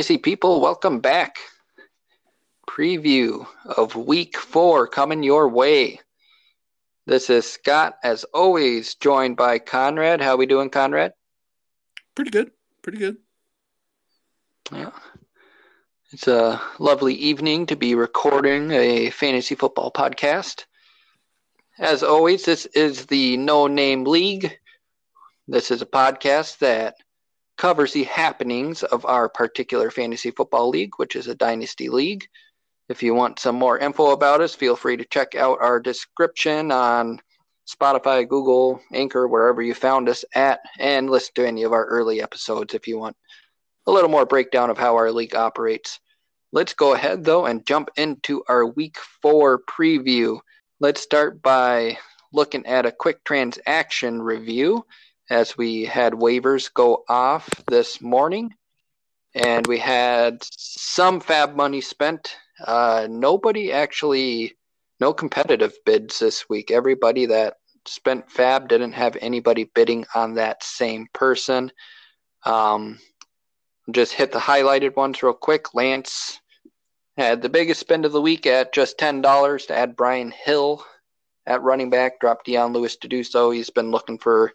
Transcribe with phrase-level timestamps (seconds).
[0.00, 1.36] fantasy people, welcome back.
[2.66, 6.00] Preview of week four coming your way.
[7.04, 10.22] This is Scott, as always, joined by Conrad.
[10.22, 11.12] How are we doing, Conrad?
[12.14, 12.50] Pretty good.
[12.80, 13.18] Pretty good.
[14.72, 14.92] Yeah.
[16.12, 20.64] It's a lovely evening to be recording a fantasy football podcast.
[21.78, 24.56] As always, this is the No Name League.
[25.46, 26.94] This is a podcast that
[27.60, 32.26] covers the happenings of our particular fantasy football league, which is a dynasty league.
[32.88, 36.72] If you want some more info about us, feel free to check out our description
[36.72, 37.20] on
[37.68, 42.22] Spotify, Google, Anchor, wherever you found us at, and listen to any of our early
[42.22, 43.14] episodes if you want
[43.86, 46.00] a little more breakdown of how our league operates.
[46.52, 50.38] Let's go ahead, though, and jump into our week four preview.
[50.80, 51.98] Let's start by
[52.32, 54.82] looking at a quick transaction review
[55.30, 58.52] as we had waivers go off this morning.
[59.34, 62.36] And we had some fab money spent.
[62.66, 64.56] Uh, nobody actually,
[64.98, 66.72] no competitive bids this week.
[66.72, 67.54] Everybody that
[67.86, 71.70] spent fab didn't have anybody bidding on that same person.
[72.44, 72.98] Um,
[73.92, 75.74] just hit the highlighted ones real quick.
[75.74, 76.40] Lance
[77.16, 80.84] had the biggest spend of the week at just $10 to add Brian Hill
[81.46, 83.50] at running back, dropped Dion Lewis to do so.
[83.50, 84.52] He's been looking for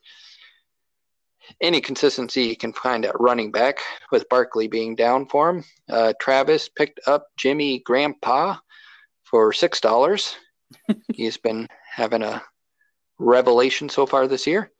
[1.61, 3.79] any consistency he can find at running back,
[4.11, 5.63] with Barkley being down for him.
[5.89, 8.57] Uh, Travis picked up Jimmy Grandpa
[9.23, 10.35] for six dollars.
[11.13, 12.41] He's been having a
[13.19, 14.71] revelation so far this year.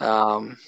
[0.00, 0.58] Um,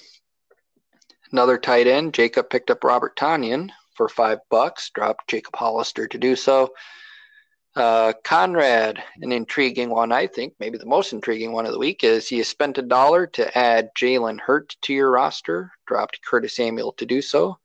[1.31, 4.91] another tight end, Jacob picked up Robert Tonyan for five bucks.
[4.93, 6.69] Dropped Jacob Hollister to do so.
[7.79, 12.03] Uh, Conrad, an intriguing one, I think, maybe the most intriguing one of the week
[12.03, 16.91] is you spent a dollar to add Jalen Hurt to your roster, dropped Curtis Samuel
[16.93, 17.57] to do so.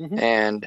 [0.00, 0.18] Mm-hmm.
[0.18, 0.66] And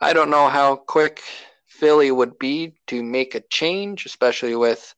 [0.00, 1.22] I don't know how quick
[1.66, 4.94] Philly would be to make a change, especially with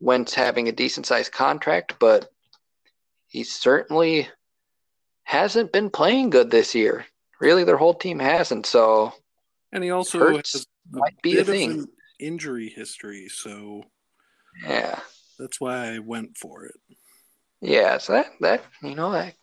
[0.00, 2.28] Wentz having a decent sized contract, but
[3.28, 4.28] he certainly
[5.22, 7.06] hasn't been playing good this year.
[7.40, 8.66] Really, their whole team hasn't.
[8.66, 9.14] So,
[9.72, 11.70] and he also Hurts might be a thing.
[11.72, 11.88] An,
[12.22, 13.82] injury history, so
[14.64, 14.98] yeah,
[15.38, 16.74] that's why I went for it.
[17.60, 19.34] Yeah, so that that you know that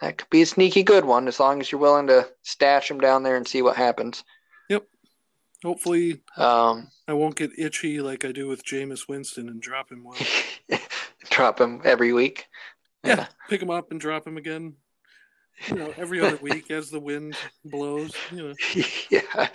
[0.00, 2.98] that could be a sneaky good one as long as you're willing to stash him
[2.98, 4.24] down there and see what happens.
[4.68, 4.84] Yep.
[5.64, 10.04] Hopefully, um, I won't get itchy like I do with Jameis Winston and drop him
[10.04, 10.18] well.
[11.30, 12.46] drop him every week.
[13.04, 13.16] Yeah.
[13.16, 14.74] yeah, pick him up and drop him again.
[15.68, 18.14] You know, every other week as the wind blows.
[18.30, 18.54] You know.
[19.10, 19.48] Yeah.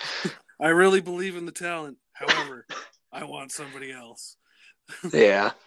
[0.59, 1.97] I really believe in the talent.
[2.21, 2.65] However,
[3.11, 4.37] I want somebody else.
[5.13, 5.51] Yeah.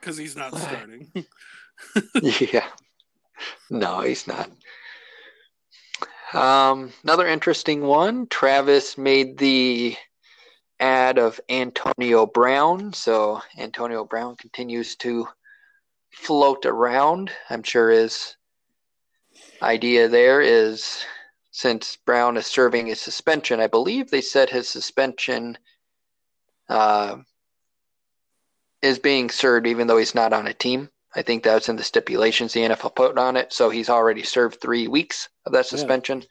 [0.00, 1.10] Because he's not starting.
[2.22, 2.68] yeah.
[3.68, 4.48] No, he's not.
[6.32, 8.28] Um, another interesting one.
[8.28, 9.96] Travis made the
[10.78, 12.92] ad of Antonio Brown.
[12.92, 15.26] So Antonio Brown continues to
[16.12, 17.32] float around.
[17.50, 18.36] I'm sure his
[19.62, 21.04] idea there is
[21.58, 23.58] since Brown is serving his suspension.
[23.58, 25.58] I believe they said his suspension
[26.68, 27.16] uh,
[28.80, 30.88] is being served even though he's not on a team.
[31.16, 33.52] I think that's in the stipulations the NFL put on it.
[33.52, 36.20] So he's already served three weeks of that suspension.
[36.20, 36.26] Yeah.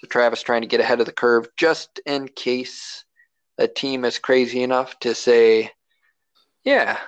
[0.00, 3.04] So Travis trying to get ahead of the curve just in case
[3.58, 5.72] a team is crazy enough to say,
[6.64, 6.98] yeah,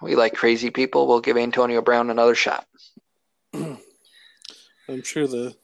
[0.00, 1.08] we like crazy people.
[1.08, 2.64] We'll give Antonio Brown another shot.
[3.54, 3.76] I'm
[5.02, 5.56] sure the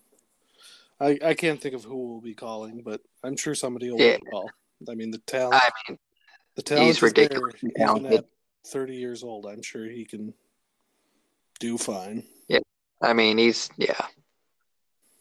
[1.02, 4.18] I, I can't think of who will be calling, but I'm sure somebody will yeah.
[4.30, 4.48] call.
[4.88, 5.54] I mean, the talent.
[5.54, 5.98] I mean,
[6.54, 7.54] the talent he's ridiculous.
[7.62, 8.26] Even at
[8.66, 10.32] 30 years old, I'm sure he can
[11.58, 12.24] do fine.
[12.48, 12.60] Yeah,
[13.00, 14.06] I mean, he's yeah,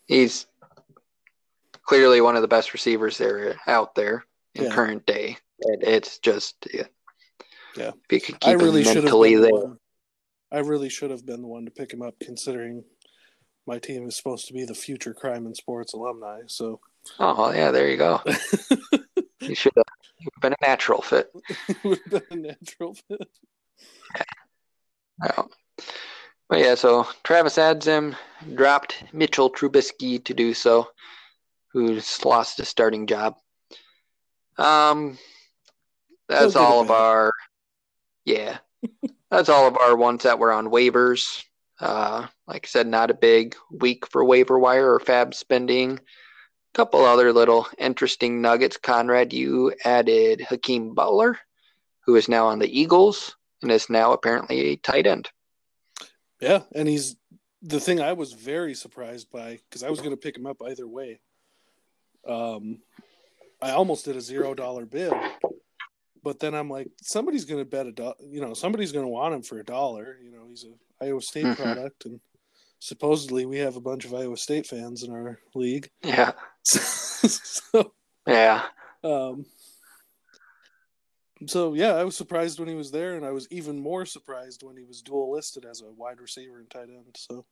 [0.06, 0.46] he's
[1.82, 4.70] clearly one of the best receivers there out there in yeah.
[4.72, 5.38] current day.
[5.60, 6.88] It, it's just yeah.
[7.76, 9.78] Yeah, if you could keep I really him mentally there.
[10.52, 12.84] I really should have been the one to pick him up, considering
[13.72, 16.42] my team is supposed to be the future crime and sports alumni.
[16.48, 16.82] So,
[17.20, 18.20] oh yeah, there you go.
[19.40, 19.86] you should have
[20.42, 21.32] been a natural fit.
[21.86, 23.30] Would have been a natural fit.
[25.24, 25.44] Yeah.
[26.50, 28.18] But yeah, so Travis Adzim
[28.56, 30.90] dropped Mitchell Trubisky to do so,
[31.72, 33.38] who's lost his starting job.
[34.58, 35.18] Um,
[36.28, 37.32] that's all of our,
[38.26, 38.58] yeah,
[39.30, 41.42] that's all of our ones that were on waivers.
[41.82, 45.98] Uh, like I said, not a big week for waiver wire or fab spending.
[45.98, 48.78] A couple other little interesting nuggets.
[48.78, 51.40] Conrad, you added Hakeem Butler,
[52.06, 55.30] who is now on the Eagles and is now apparently a tight end.
[56.40, 57.16] Yeah, and he's
[57.62, 60.62] the thing I was very surprised by because I was going to pick him up
[60.66, 61.20] either way.
[62.28, 62.80] Um,
[63.62, 65.14] I almost did a zero dollar bid,
[66.24, 68.16] but then I'm like, somebody's going to bet a dollar.
[68.22, 70.18] You know, somebody's going to want him for a dollar.
[70.24, 71.62] You know, he's a Iowa State mm-hmm.
[71.62, 72.20] product, and
[72.80, 75.90] supposedly we have a bunch of Iowa State fans in our league.
[76.04, 76.34] Yeah.
[76.64, 77.94] so,
[78.28, 78.64] yeah.
[79.04, 79.46] Um,
[81.48, 84.64] so yeah, I was surprised when he was there, and I was even more surprised
[84.64, 87.16] when he was dual listed as a wide receiver and tight end.
[87.16, 87.46] So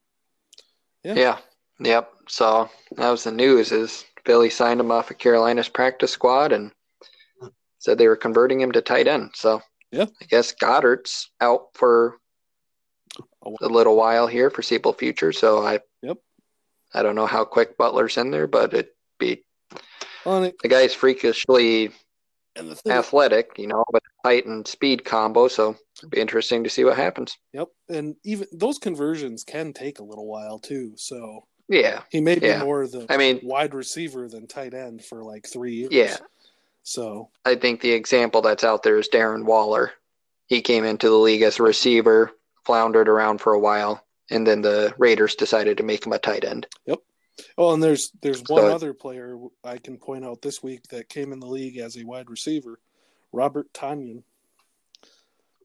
[1.03, 1.37] yeah, yeah,
[1.79, 2.11] yep.
[2.27, 6.71] So that was the news: is Philly signed him off of Carolina's practice squad and
[7.79, 9.31] said they were converting him to tight end.
[9.33, 9.61] So
[9.91, 12.17] yeah, I guess Goedert's out for
[13.41, 15.31] a little while here, foreseeable future.
[15.31, 16.17] So I yep,
[16.93, 19.43] I don't know how quick Butler's in there, but it'd be
[20.25, 21.91] the guy's freakishly
[22.55, 25.47] and the thing, athletic, you know, but height and speed combo.
[25.47, 27.37] So it'd be interesting to see what happens.
[27.53, 30.93] Yep, and even those conversions can take a little while too.
[30.97, 32.63] So yeah, he may be yeah.
[32.63, 35.91] more the I mean wide receiver than tight end for like three years.
[35.91, 36.17] Yeah.
[36.83, 39.91] So I think the example that's out there is Darren Waller.
[40.47, 42.31] He came into the league as a receiver,
[42.65, 46.43] floundered around for a while, and then the Raiders decided to make him a tight
[46.43, 46.67] end.
[46.85, 46.99] Yep.
[47.57, 51.09] Oh, and there's there's one so, other player I can point out this week that
[51.09, 52.79] came in the league as a wide receiver,
[53.31, 54.23] Robert Tonyan.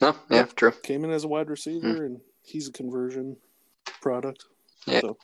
[0.00, 0.72] Oh, yeah, true.
[0.82, 2.06] Came in as a wide receiver, mm.
[2.06, 3.36] and he's a conversion
[4.00, 4.44] product.
[4.86, 5.00] Yeah.
[5.00, 5.18] So,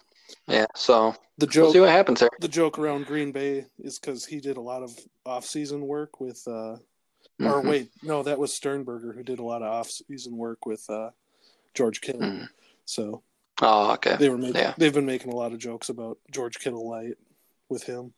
[0.47, 0.67] yeah.
[0.75, 1.65] So the joke.
[1.65, 2.31] We'll see what happens there.
[2.41, 4.97] The joke around Green Bay is because he did a lot of
[5.27, 6.43] off-season work with.
[6.47, 6.77] uh
[7.41, 7.47] mm-hmm.
[7.47, 11.11] Or wait, no, that was Sternberger who did a lot of off-season work with uh
[11.75, 12.23] George Kittle.
[12.23, 12.49] Mm.
[12.85, 13.23] So
[13.63, 14.17] Oh, okay.
[14.17, 14.75] They were making, yeah.
[14.77, 17.17] They've been making a lot of jokes about George Kittle light
[17.69, 18.13] with him.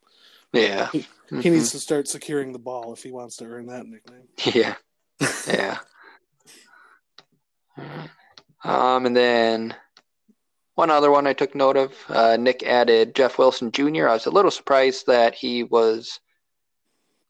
[0.53, 0.89] Yeah.
[0.93, 1.41] He, mm-hmm.
[1.41, 4.29] he, needs to start securing the ball if he wants to earn that nickname.
[4.55, 4.75] Yeah.
[5.47, 5.79] Yeah.
[8.65, 9.75] um, and then
[10.75, 14.09] one other one I took note of, uh, Nick added Jeff Wilson Jr.
[14.09, 16.21] I was a little surprised that he was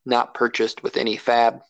[0.05, 1.61] not purchased with any fab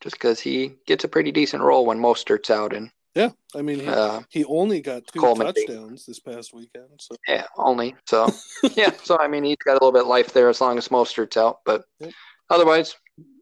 [0.00, 3.80] just because he gets a pretty decent role when Mostert's out, and yeah, I mean,
[3.80, 6.88] he, uh, he only got two Coleman touchdowns this past weekend.
[7.00, 8.30] So yeah, only so
[8.74, 8.92] yeah.
[9.02, 11.36] So I mean, he's got a little bit of life there as long as Mostert's
[11.36, 12.12] out, but yep.
[12.48, 12.94] otherwise,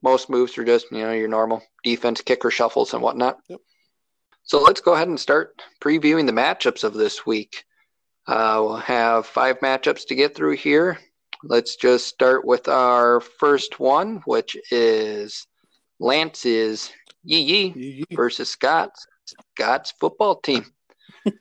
[0.02, 3.38] most moves are just you know your normal defense, kicker shuffles, and whatnot.
[3.48, 3.60] Yep.
[4.44, 7.64] So let's go ahead and start previewing the matchups of this week.
[8.26, 10.98] Uh, we'll have five matchups to get through here.
[11.44, 15.46] Let's just start with our first one, which is
[16.00, 16.90] Lance's
[17.22, 19.06] Yee Yee versus Scott's
[19.54, 20.66] Scott's football team.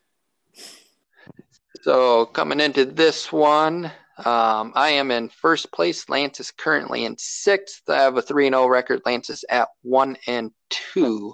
[1.81, 3.85] so coming into this one,
[4.23, 6.07] um, I am in first place.
[6.07, 7.81] Lance is currently in sixth.
[7.89, 9.01] I have a three and zero oh record.
[9.05, 11.33] Lance is at one and two,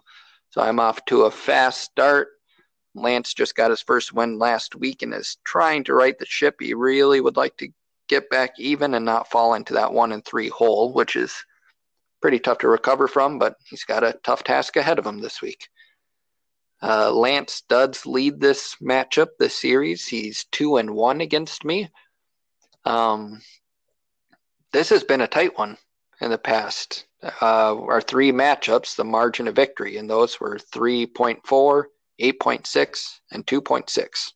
[0.50, 2.30] so I'm off to a fast start.
[2.94, 6.58] Lance just got his first win last week and is trying to right the ship.
[6.60, 7.70] He really would like to
[8.08, 11.34] get back even and not fall into that one and three hole, which is
[12.22, 13.40] pretty tough to recover from.
[13.40, 15.68] But he's got a tough task ahead of him this week.
[16.84, 20.08] Uh, Lance does lead this matchup, this series.
[20.08, 21.90] He's two and one against me.
[22.86, 23.42] Um,
[24.74, 25.78] this has been a tight one
[26.22, 27.06] in the past.
[27.24, 31.84] Uh, our three matchups, the margin of victory, and those were 3.4,
[32.22, 34.32] 8.6, and 2.6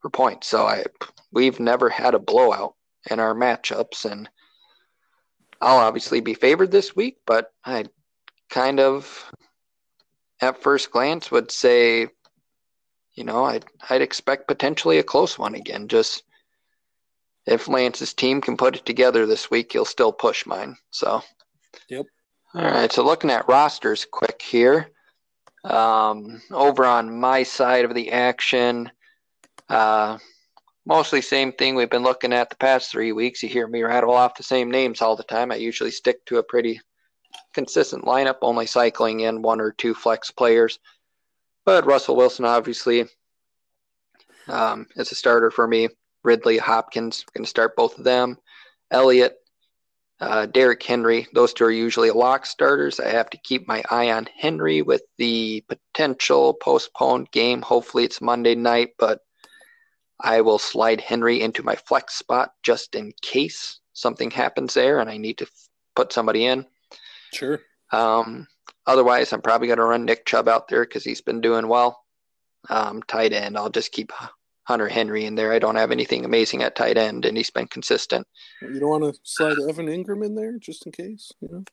[0.00, 0.48] for points.
[0.48, 0.84] So I,
[1.32, 2.74] we've never had a blowout
[3.10, 4.28] in our matchups, and
[5.60, 7.86] I'll obviously be favored this week, but I
[8.50, 9.30] kind of
[10.40, 12.08] at first glance would say,
[13.14, 15.88] you know, I'd I'd expect potentially a close one again.
[15.88, 16.22] Just
[17.46, 20.76] if Lance's team can put it together this week, he'll still push mine.
[20.90, 21.22] So,
[21.88, 22.06] yep.
[22.54, 22.92] All right.
[22.92, 24.90] So looking at rosters quick here,
[25.64, 28.90] um, over on my side of the action,
[29.68, 30.18] uh,
[30.86, 33.42] mostly same thing we've been looking at the past three weeks.
[33.42, 35.50] You hear me rattle off the same names all the time.
[35.50, 36.80] I usually stick to a pretty
[37.54, 40.78] consistent lineup, only cycling in one or two flex players.
[41.64, 43.06] But Russell Wilson, obviously,
[44.48, 45.88] um, is a starter for me.
[46.22, 48.36] Ridley, Hopkins, going to start both of them.
[48.90, 49.36] Elliott,
[50.20, 53.00] uh, Derrick Henry, those two are usually lock starters.
[53.00, 57.62] I have to keep my eye on Henry with the potential postponed game.
[57.62, 59.20] Hopefully, it's Monday night, but
[60.20, 65.10] I will slide Henry into my flex spot just in case something happens there and
[65.10, 65.46] I need to
[65.96, 66.66] put somebody in.
[67.32, 67.60] Sure.
[67.92, 68.46] Um,
[68.86, 72.00] otherwise, I'm probably going to run Nick Chubb out there because he's been doing well.
[72.70, 74.12] Um, tight end, I'll just keep
[74.64, 75.52] Hunter Henry in there.
[75.52, 78.26] I don't have anything amazing at tight end, and he's been consistent.
[78.62, 81.64] You don't want to slide Evan Engram in there just in case, you know?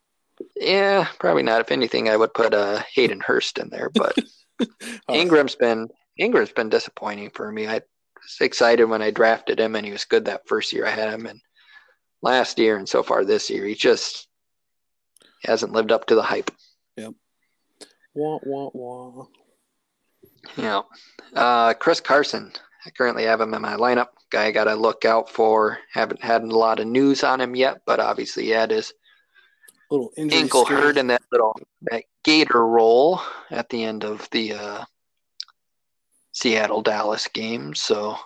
[0.56, 1.62] Yeah, probably not.
[1.62, 4.18] If anything, I would put uh, Hayden Hurst in there, but
[5.10, 7.68] Engram's been Engram's been disappointing for me.
[7.68, 10.92] I was excited when I drafted him, and he was good that first year I
[10.92, 11.40] had him, and
[12.22, 13.66] last year and so far this year.
[13.66, 14.28] He just
[15.44, 16.52] hasn't lived up to the hype.
[16.98, 17.14] Yep.
[18.14, 19.26] Wah, wah, wah.
[20.58, 20.82] Yeah.
[21.34, 22.52] Uh, Chris Carson.
[22.86, 24.08] I currently have him in my lineup.
[24.32, 25.78] Guy I got to look out for.
[25.92, 28.94] Haven't had a lot of news on him yet, but obviously he had his
[29.92, 33.22] little ankle hurt in that little that gator roll
[33.52, 34.84] at the end of the uh,
[36.32, 37.76] Seattle Dallas game.
[37.76, 38.18] So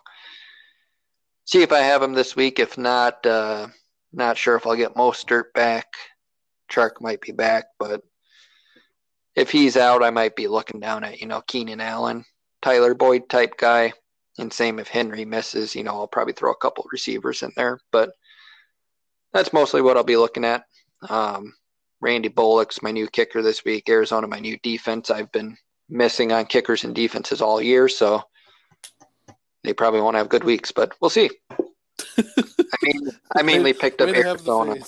[1.45, 2.59] see if I have him this week.
[2.59, 3.67] If not, uh,
[4.13, 5.87] not sure if I'll get Mostert back.
[6.71, 8.01] Chark might be back, but
[9.35, 12.23] if he's out, I might be looking down at you know Keenan Allen,
[12.61, 13.93] Tyler Boyd type guy.
[14.37, 17.79] And same if Henry misses, you know, I'll probably throw a couple receivers in there.
[17.91, 18.11] But
[19.33, 20.65] that's mostly what I'll be looking at.
[21.09, 21.53] Um,
[22.01, 23.89] Randy Bullock's my new kicker this week.
[23.89, 25.09] Arizona, my new defense.
[25.09, 25.57] I've been
[25.89, 28.23] missing on kickers and defenses all year, so
[29.63, 31.29] they probably won't have good weeks, but we'll see.
[32.17, 34.75] I mean, I mainly picked up Arizona.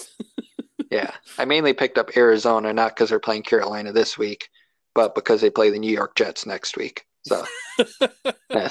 [0.92, 4.50] yeah, I mainly picked up Arizona not because they're playing Carolina this week,
[4.94, 7.07] but because they play the New York Jets next week.
[7.28, 7.44] So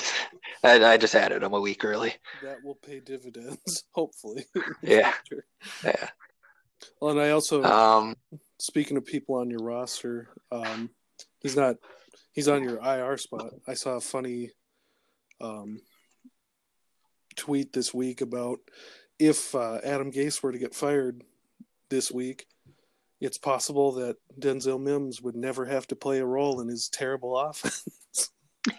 [0.65, 2.15] I, I, just added them a week early.
[2.43, 4.47] That will pay dividends, hopefully.
[4.83, 5.13] yeah,
[5.85, 6.09] yeah.
[7.01, 8.17] Well, and I also, um,
[8.59, 10.91] speaking of people on your roster, um,
[11.41, 11.77] he's not,
[12.33, 13.53] he's on your IR spot.
[13.67, 14.53] I saw a funny
[15.41, 15.81] um,
[17.37, 18.61] tweet this week about
[19.19, 21.23] if uh, Adam Gase were to get fired
[21.91, 22.47] this week,
[23.21, 27.39] it's possible that Denzel Mims would never have to play a role in his terrible
[27.39, 28.31] offense.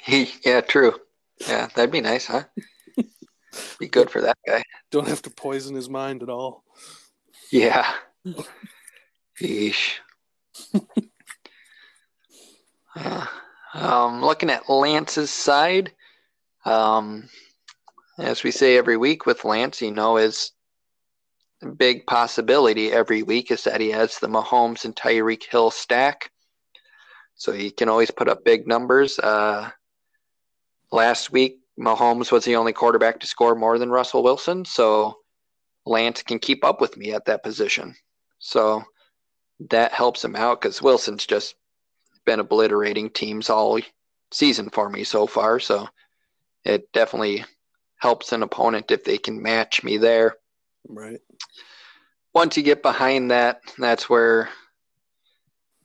[0.03, 0.93] He, yeah, true.
[1.47, 2.43] Yeah, that'd be nice, huh?
[3.79, 4.63] be good for that guy.
[4.91, 6.63] Don't have to poison his mind at all.
[7.51, 7.89] Yeah.
[9.41, 9.95] Yeesh.
[12.95, 13.25] uh,
[13.73, 15.93] um, looking at Lance's side,
[16.65, 17.29] um,
[18.17, 20.51] as we say every week with Lance, you know, his
[21.77, 26.31] big possibility every week is that he has the Mahomes and Tyreek Hill stack.
[27.35, 29.19] So he can always put up big numbers.
[29.19, 29.69] Uh,
[30.91, 34.65] last week, Mahomes was the only quarterback to score more than Russell Wilson.
[34.65, 35.17] So
[35.85, 37.95] Lance can keep up with me at that position.
[38.39, 38.83] So
[39.69, 41.55] that helps him out because Wilson's just
[42.25, 43.79] been obliterating teams all
[44.31, 45.59] season for me so far.
[45.59, 45.87] So
[46.63, 47.45] it definitely
[47.97, 50.35] helps an opponent if they can match me there.
[50.87, 51.19] Right.
[52.33, 54.49] Once you get behind that, that's where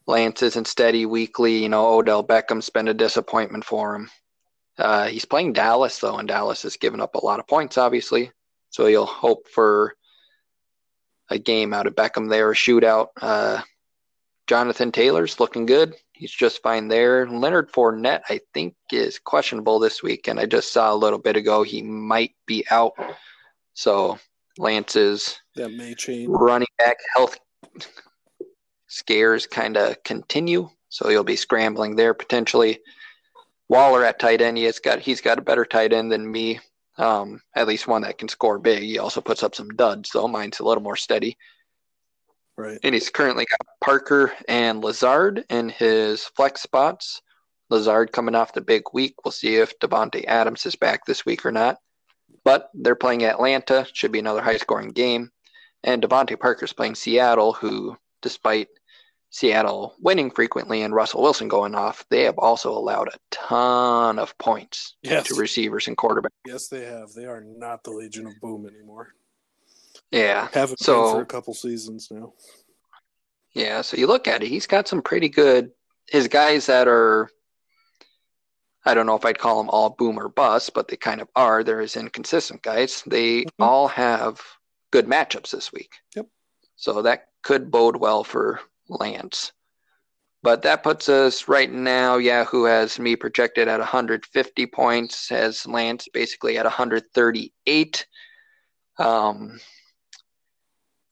[0.07, 1.63] Lance isn't steady weekly.
[1.63, 4.11] You know, Odell Beckham's been a disappointment for him.
[4.79, 8.31] Uh, he's playing Dallas, though, and Dallas has given up a lot of points, obviously.
[8.71, 9.95] So you'll hope for
[11.29, 13.09] a game out of Beckham there, a shootout.
[13.21, 13.63] Uh,
[14.47, 15.95] Jonathan Taylor's looking good.
[16.13, 17.27] He's just fine there.
[17.27, 21.37] Leonard Fournette, I think, is questionable this week, and I just saw a little bit
[21.37, 22.93] ago he might be out.
[23.75, 24.19] So
[24.59, 26.29] Lance's that may change.
[26.29, 27.39] running back health
[28.89, 32.81] scares kind of continue, so he'll be scrambling there potentially.
[33.69, 36.61] Waller at tight end, he has got he's got a better tight end than me.
[36.99, 38.83] Um, at least one that can score big.
[38.83, 40.29] He also puts up some duds, though.
[40.29, 41.39] Mine's a little more steady.
[42.57, 42.79] Right.
[42.83, 47.23] And he's currently got Parker and Lazard in his flex spots.
[47.71, 49.15] Lazard coming off the big week.
[49.25, 51.79] We'll see if Davante Adams is back this week or not.
[52.45, 53.87] But they're playing Atlanta.
[53.95, 55.31] Should be another high scoring game.
[55.83, 58.69] And DeVante Parker's playing Seattle, who, despite
[59.33, 64.37] Seattle winning frequently and Russell Wilson going off, they have also allowed a ton of
[64.37, 65.27] points yes.
[65.27, 66.29] to receivers and quarterbacks.
[66.47, 67.13] Yes, they have.
[67.15, 69.15] They are not the Legion of Boom anymore.
[70.11, 70.49] Yeah.
[70.53, 72.35] Haven't so, been for a couple seasons now.
[73.55, 75.73] Yeah, so you look at it, he's got some pretty good
[76.11, 77.31] his guys that are
[78.85, 81.29] I don't know if I'd call them all boom or bust, but they kind of
[81.37, 81.63] are.
[81.63, 83.03] They're his inconsistent guys.
[83.07, 83.63] They mm-hmm.
[83.63, 84.43] all have
[84.91, 85.93] good matchups this week.
[86.17, 86.27] Yep.
[86.77, 89.53] So that could bode well for Lance.
[90.43, 92.17] But that puts us right now.
[92.17, 98.07] Yahoo has me projected at 150 points, has Lance basically at 138.
[98.99, 99.61] Um,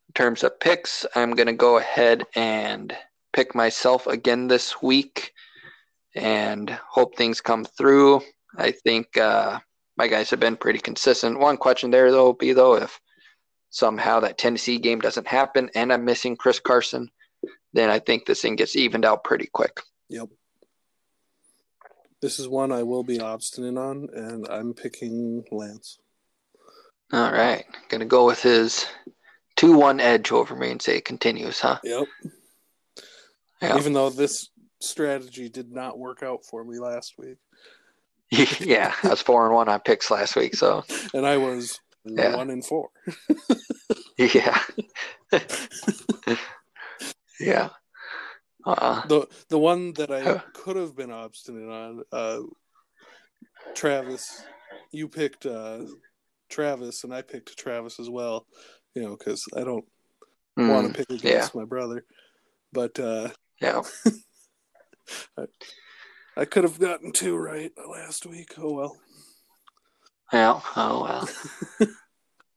[0.09, 2.97] in terms of picks, I'm going to go ahead and
[3.33, 5.33] pick myself again this week
[6.17, 8.23] and hope things come through.
[8.57, 9.61] I think uh,
[9.97, 11.39] my guys have been pretty consistent.
[11.39, 13.01] One question there, though, will be though if
[13.71, 17.09] somehow that Tennessee game doesn't happen and I'm missing Chris Carson,
[17.73, 19.81] then I think this thing gets evened out pretty quick.
[20.09, 20.29] Yep.
[22.21, 25.99] This is one I will be obstinate on, and I'm picking Lance.
[27.13, 27.65] All right.
[27.89, 28.87] Going to go with his
[29.57, 31.79] 2 1 edge over me and say it continues, huh?
[31.83, 32.07] Yep.
[33.63, 33.79] yep.
[33.79, 34.51] Even though this
[34.81, 37.39] strategy did not work out for me last week.
[38.61, 40.85] yeah, I was 4 and 1 on picks last week, so.
[41.15, 42.37] and I was yeah.
[42.37, 42.89] 1 and 4.
[44.19, 44.61] Yeah.
[47.41, 47.71] Yeah.
[48.65, 52.41] Uh, the the one that I could have been obstinate on, uh,
[53.75, 54.45] Travis.
[54.93, 55.85] You picked uh,
[56.51, 58.47] Travis, and I picked Travis as well.
[58.95, 59.85] You know, because I don't
[60.59, 61.61] mm, want to pick against yeah.
[61.61, 62.05] my brother.
[62.73, 63.31] But uh,
[63.61, 63.83] yeah,
[65.39, 65.45] I,
[66.37, 68.55] I could have gotten two right last week.
[68.59, 68.97] Oh well.
[70.33, 70.61] Yeah.
[70.77, 71.89] Oh well.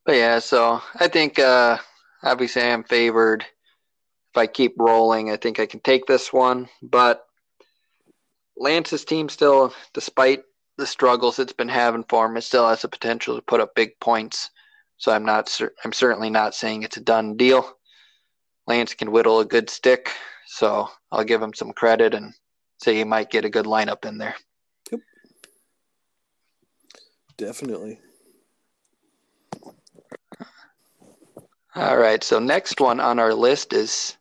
[0.06, 1.78] but yeah, so I think uh,
[2.24, 3.46] obviously I'm favored.
[4.34, 6.68] If I keep rolling, I think I can take this one.
[6.82, 7.24] But
[8.58, 10.42] Lance's team still, despite
[10.76, 13.76] the struggles it's been having for him, it still has the potential to put up
[13.76, 14.50] big points.
[14.98, 15.56] So I'm not.
[15.86, 17.78] I'm certainly not saying it's a done deal.
[18.66, 20.10] Lance can whittle a good stick,
[20.48, 22.34] so I'll give him some credit and
[22.82, 24.36] say he might get a good lineup in there.
[24.92, 25.02] Yep.
[27.38, 28.00] Definitely.
[31.76, 32.24] All right.
[32.24, 34.18] So next one on our list is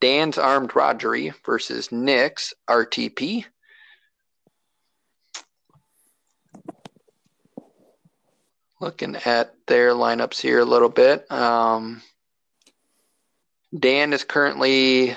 [0.00, 3.44] Dan's Armed Rogery versus Nick's RTP.
[8.80, 11.30] Looking at their lineups here a little bit.
[11.32, 12.02] Um,
[13.78, 15.16] Dan is currently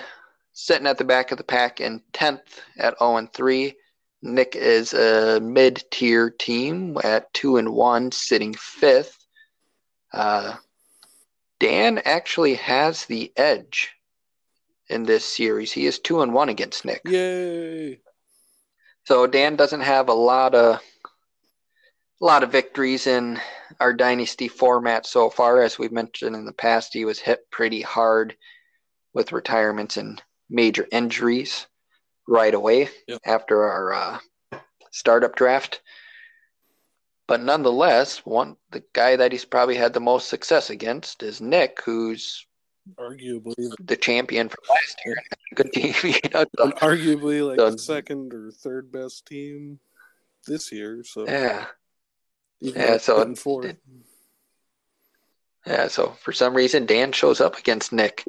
[0.53, 3.75] sitting at the back of the pack in 10th at 0 and 3.
[4.21, 9.25] Nick is a mid tier team at 2 and 1, sitting fifth.
[10.13, 10.55] Uh,
[11.59, 13.96] Dan actually has the edge
[14.89, 15.71] in this series.
[15.71, 17.01] He is 2 and 1 against Nick.
[17.05, 17.99] Yay!
[19.05, 20.81] So Dan doesn't have a lot of
[22.19, 23.39] a lot of victories in
[23.79, 25.61] our dynasty format so far.
[25.61, 28.35] As we've mentioned in the past, he was hit pretty hard
[29.13, 31.67] with retirements and major injuries
[32.27, 33.19] right away yep.
[33.25, 34.19] after our uh,
[34.91, 35.81] startup draft.
[37.27, 41.81] But nonetheless, one the guy that he's probably had the most success against is Nick,
[41.83, 42.46] who's
[42.95, 45.17] arguably the champion from last year.
[45.55, 49.79] Good team, you know, so, arguably like so, the second or third best team
[50.45, 51.03] this year.
[51.03, 51.65] So yeah,
[52.59, 52.97] yeah.
[52.97, 53.33] So.
[55.65, 58.23] Yeah, so for some reason Dan shows up against Nick.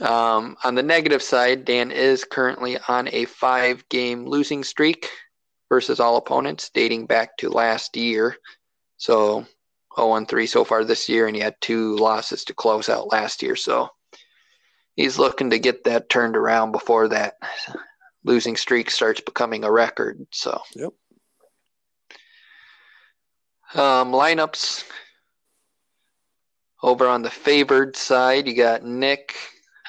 [0.00, 5.08] Um, on the negative side, Dan is currently on a five game losing streak
[5.68, 8.36] versus all opponents dating back to last year.
[8.96, 9.46] So
[10.00, 13.42] 0 3 so far this year, and he had two losses to close out last
[13.42, 13.56] year.
[13.56, 13.88] So
[14.96, 17.34] he's looking to get that turned around before that
[18.24, 20.26] losing streak starts becoming a record.
[20.30, 20.92] So, yep.
[23.72, 24.84] Um, lineups
[26.82, 29.34] over on the favored side, you got Nick,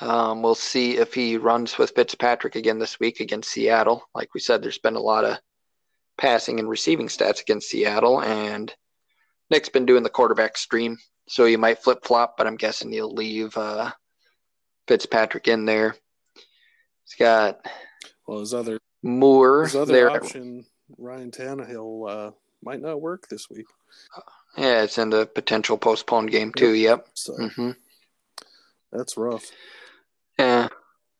[0.01, 4.03] um, we'll see if he runs with Fitzpatrick again this week against Seattle.
[4.15, 5.37] Like we said, there's been a lot of
[6.17, 8.73] passing and receiving stats against Seattle, and
[9.51, 13.13] Nick's been doing the quarterback stream, so he might flip flop, but I'm guessing he'll
[13.13, 13.91] leave uh,
[14.87, 15.95] Fitzpatrick in there.
[17.03, 17.59] He's got
[18.25, 20.09] well his other Moore his other there.
[20.09, 20.65] option
[20.97, 22.31] Ryan Tannehill uh,
[22.63, 23.65] might not work this week.
[24.57, 26.73] Yeah, it's in the potential postponed game too.
[26.73, 26.99] Yep.
[26.99, 27.07] yep.
[27.13, 27.71] So mm-hmm.
[28.91, 29.51] that's rough.
[30.39, 30.69] Yeah,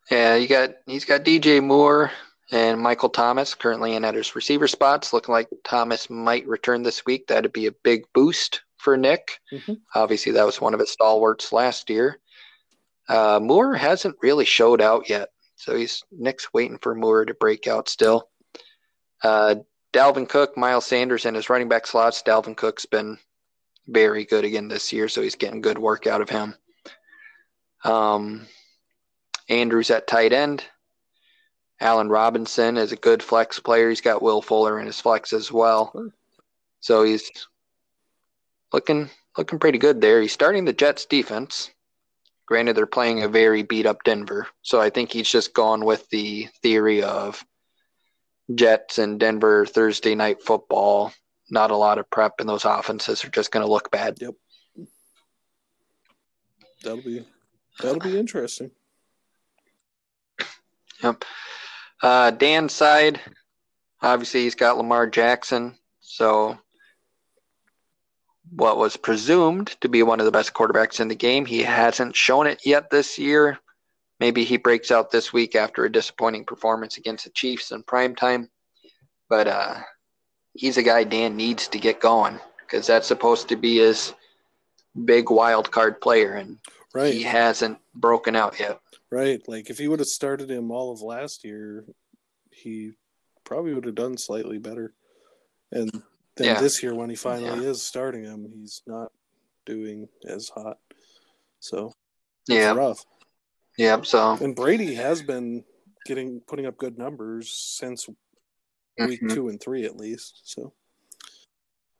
[0.09, 0.35] yeah.
[0.35, 2.11] You got he's got DJ Moore
[2.51, 5.13] and Michael Thomas currently in at his receiver spots.
[5.13, 7.27] Looking like Thomas might return this week.
[7.27, 9.39] That'd be a big boost for Nick.
[9.53, 9.73] Mm-hmm.
[9.95, 12.19] Obviously, that was one of his stalwarts last year.
[13.07, 17.67] Uh, Moore hasn't really showed out yet, so he's Nick's waiting for Moore to break
[17.67, 18.29] out still.
[19.23, 19.55] Uh,
[19.93, 22.23] Dalvin Cook, Miles Sanders, and his running back slots.
[22.23, 23.17] Dalvin Cook's been
[23.87, 26.55] very good again this year, so he's getting good work out of him.
[27.83, 28.47] Um,
[29.49, 30.63] Andrews at tight end.
[31.81, 33.89] Allen Robinson is a good flex player.
[33.89, 36.11] He's got Will Fuller in his flex as well.
[36.79, 37.29] So he's
[38.71, 40.21] looking looking pretty good there.
[40.21, 41.71] He's starting the Jets defense.
[42.45, 44.47] Granted, they're playing a very beat up Denver.
[44.61, 47.43] So I think he's just gone with the theory of
[48.53, 51.13] Jets and Denver Thursday night football.
[51.49, 54.17] Not a lot of prep, and those offenses are just going to look bad.
[54.21, 54.35] Yep.
[56.83, 57.25] That'll be
[57.79, 58.71] that'll be interesting.
[61.03, 61.25] Yep.
[62.01, 63.19] Uh, Dan's side,
[64.01, 65.75] obviously, he's got Lamar Jackson.
[65.99, 66.57] So,
[68.49, 72.15] what was presumed to be one of the best quarterbacks in the game, he hasn't
[72.15, 73.59] shown it yet this year.
[74.19, 78.15] Maybe he breaks out this week after a disappointing performance against the Chiefs in prime
[78.15, 78.49] time.
[79.29, 79.77] But uh,
[80.53, 84.13] he's a guy Dan needs to get going because that's supposed to be his
[85.05, 86.57] big wild card player, and
[86.93, 87.13] right.
[87.13, 88.79] he hasn't broken out yet.
[89.11, 89.41] Right.
[89.47, 91.85] Like if he would have started him all of last year,
[92.49, 92.91] he
[93.43, 94.93] probably would have done slightly better.
[95.71, 95.91] And
[96.37, 96.59] then yeah.
[96.61, 97.69] this year, when he finally yeah.
[97.69, 99.11] is starting him, he's not
[99.65, 100.77] doing as hot.
[101.59, 101.93] So
[102.47, 103.05] yeah, rough.
[103.77, 105.63] Yeah, so and Brady has been
[106.05, 108.07] getting putting up good numbers since
[108.97, 109.33] week mm-hmm.
[109.33, 110.41] two and three at least.
[110.43, 110.73] So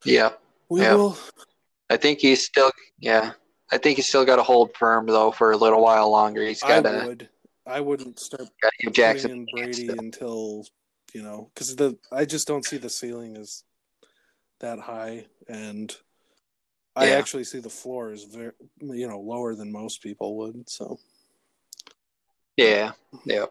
[0.06, 0.32] yeah,
[0.70, 0.96] we yeah.
[0.96, 1.18] will.
[1.90, 3.34] I think he's still yeah.
[3.72, 6.44] I think he's still got to hold firm though for a little while longer.
[6.44, 6.90] He's got to.
[6.90, 7.30] I would.
[7.66, 8.50] I wouldn't start
[8.92, 10.66] Jackson in Brady until
[11.14, 13.64] you know because the I just don't see the ceiling as
[14.60, 15.96] that high, and
[16.96, 17.16] I yeah.
[17.16, 20.70] actually see the floor is very you know lower than most people would.
[20.70, 21.00] So
[22.58, 22.92] yeah,
[23.26, 23.46] yeah.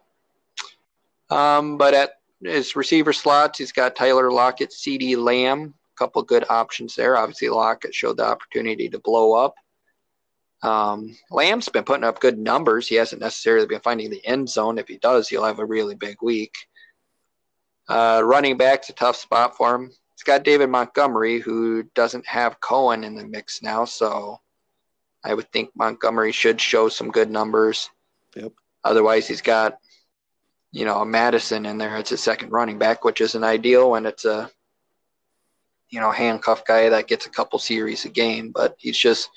[1.31, 6.45] Um, but at his receiver slots, he's got Tyler Lockett, CeeDee Lamb, a couple good
[6.51, 7.17] options there.
[7.17, 9.55] Obviously, Lockett showed the opportunity to blow up.
[10.63, 12.87] Um, Lamb's been putting up good numbers.
[12.87, 14.79] He hasn't necessarily been finding the end zone.
[14.79, 16.55] If he does, he'll have a really big week.
[17.89, 19.91] Uh, running back's a tough spot for him.
[20.15, 24.39] He's got David Montgomery, who doesn't have Cohen in the mix now, so
[25.25, 27.89] I would think Montgomery should show some good numbers.
[28.37, 28.53] Yep.
[28.85, 29.79] Otherwise, he's got,
[30.73, 31.97] you know, a Mattison in there.
[31.97, 34.51] It's a second running back, which isn't ideal when it's a,
[35.89, 38.53] you know, handcuff guy that gets a couple series a game.
[38.53, 39.31] But he's just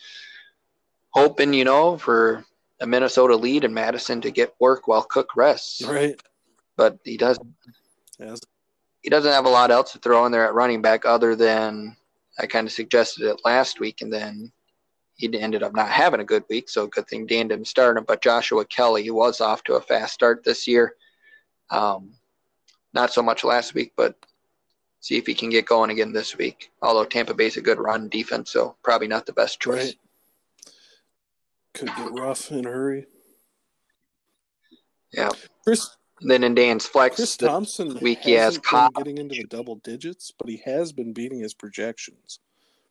[1.14, 2.44] hoping, you know, for
[2.82, 5.84] a Minnesota lead and Mattison to get work while Cook rests.
[5.84, 6.20] Right.
[6.76, 7.48] But he doesn't.
[8.20, 8.40] Yes.
[9.02, 11.96] He doesn't have a lot else to throw in there at running back other than
[12.40, 14.52] I kind of suggested it last week, and then
[15.16, 18.06] he ended up not having a good week, so good thing Dan didn't start him.
[18.08, 20.96] But Joshua Kelley was off to a fast start this year.
[21.70, 22.14] Um,
[22.94, 24.16] not so much last week, but
[25.00, 26.72] see if he can get going again this week.
[26.82, 29.86] Although Tampa Bay's a good run defense, so probably not the best choice.
[29.86, 29.96] Right.
[31.74, 33.08] Could get rough in a hurry.
[35.12, 35.30] Yeah.
[35.64, 35.96] Chris.
[36.22, 38.94] then in Dan's flex Chris Thompson week, he has Cobb.
[38.96, 42.40] getting into the double digits, but he has been beating his projections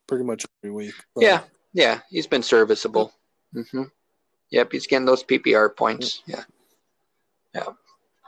[0.07, 0.93] pretty much every week.
[1.17, 1.41] yeah,
[1.73, 3.13] yeah, he's been serviceable.
[3.55, 3.83] Mm-hmm.
[4.51, 6.21] Yep, he's getting those PPR points.
[6.25, 6.43] Yeah,
[7.53, 7.65] yeah.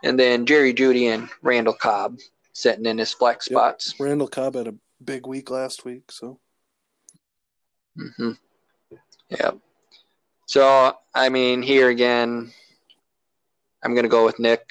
[0.03, 2.19] And then Jerry Jeudy and Randall Cobb
[2.53, 3.57] sitting in his flex yep.
[3.57, 3.93] spots.
[3.99, 6.39] Randall Cobb had a big week last week, so.
[7.97, 8.31] Mm-hmm.
[9.29, 9.51] Yeah.
[10.45, 12.51] So I mean, here again,
[13.83, 14.67] I'm going to go with Nick,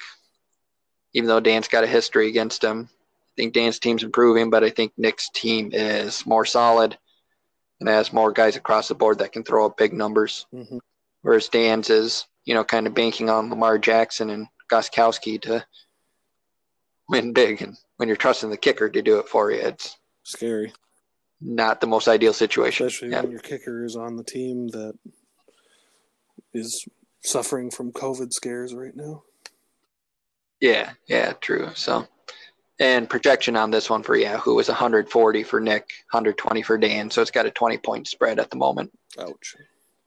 [1.13, 2.89] even though Dan's got a history against him.
[2.91, 6.97] I think Dan's team's improving, but I think Nick's team is more solid
[7.79, 10.45] and has more guys across the board that can throw up big numbers.
[10.53, 10.77] Mm-hmm.
[11.21, 15.65] Whereas Dan's is, you know, kind of banking on Lamar Jackson and Gostkowski to
[17.09, 17.61] win big.
[17.61, 20.71] And when you're trusting the kicker to do it for you, it's scary.
[21.41, 22.87] Not the most ideal situation.
[22.87, 23.21] Especially yeah.
[23.21, 24.97] when your kicker is on the team that
[26.55, 26.87] is
[27.23, 29.23] suffering from COVID scares right now.
[30.59, 31.69] Yeah, yeah, true.
[31.75, 32.07] So
[32.79, 37.09] and projection on this one for Yahoo is 140 for Nick, 120 for Dan.
[37.09, 38.91] So it's got a 20 point spread at the moment.
[39.19, 39.55] Ouch.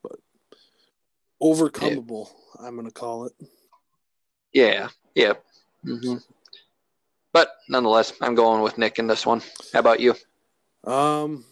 [0.03, 0.19] But
[1.43, 2.29] overcomable,
[2.61, 2.67] yeah.
[2.67, 3.33] I'm going to call it.
[4.53, 4.89] Yeah.
[5.15, 5.43] Yep.
[5.85, 6.17] Mm-hmm.
[7.33, 9.43] But nonetheless, I'm going with Nick in this one.
[9.73, 10.13] How about you?
[10.85, 11.45] Um,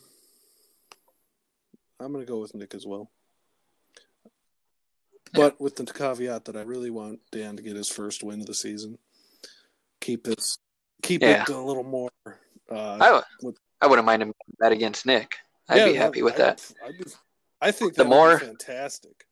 [1.98, 3.11] I'm going to go with Nick as well.
[5.42, 8.46] But with the caveat that I really want Dan to get his first win of
[8.46, 8.99] the season.
[10.01, 10.59] Keep this
[11.03, 11.42] keep yeah.
[11.42, 12.11] it a little more.
[12.70, 15.37] Uh, I, with, I wouldn't mind him bet against Nick.
[15.68, 16.72] I'd yeah, be happy with I, that.
[16.85, 17.05] I'd be,
[17.61, 19.27] I think the more fantastic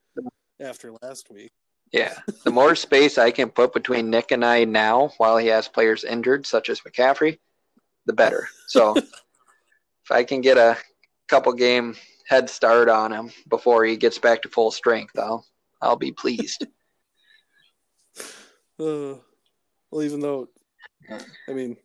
[0.60, 1.50] after last week.
[1.92, 2.14] Yeah,
[2.44, 6.04] the more space I can put between Nick and I now, while he has players
[6.04, 7.38] injured, such as McCaffrey,
[8.06, 8.48] the better.
[8.66, 10.76] So, if I can get a
[11.28, 15.44] couple game head start on him before he gets back to full strength, I'll
[15.84, 16.66] I'll be pleased.
[18.76, 19.14] Uh,
[19.92, 20.48] well, even though
[21.48, 21.76] I mean,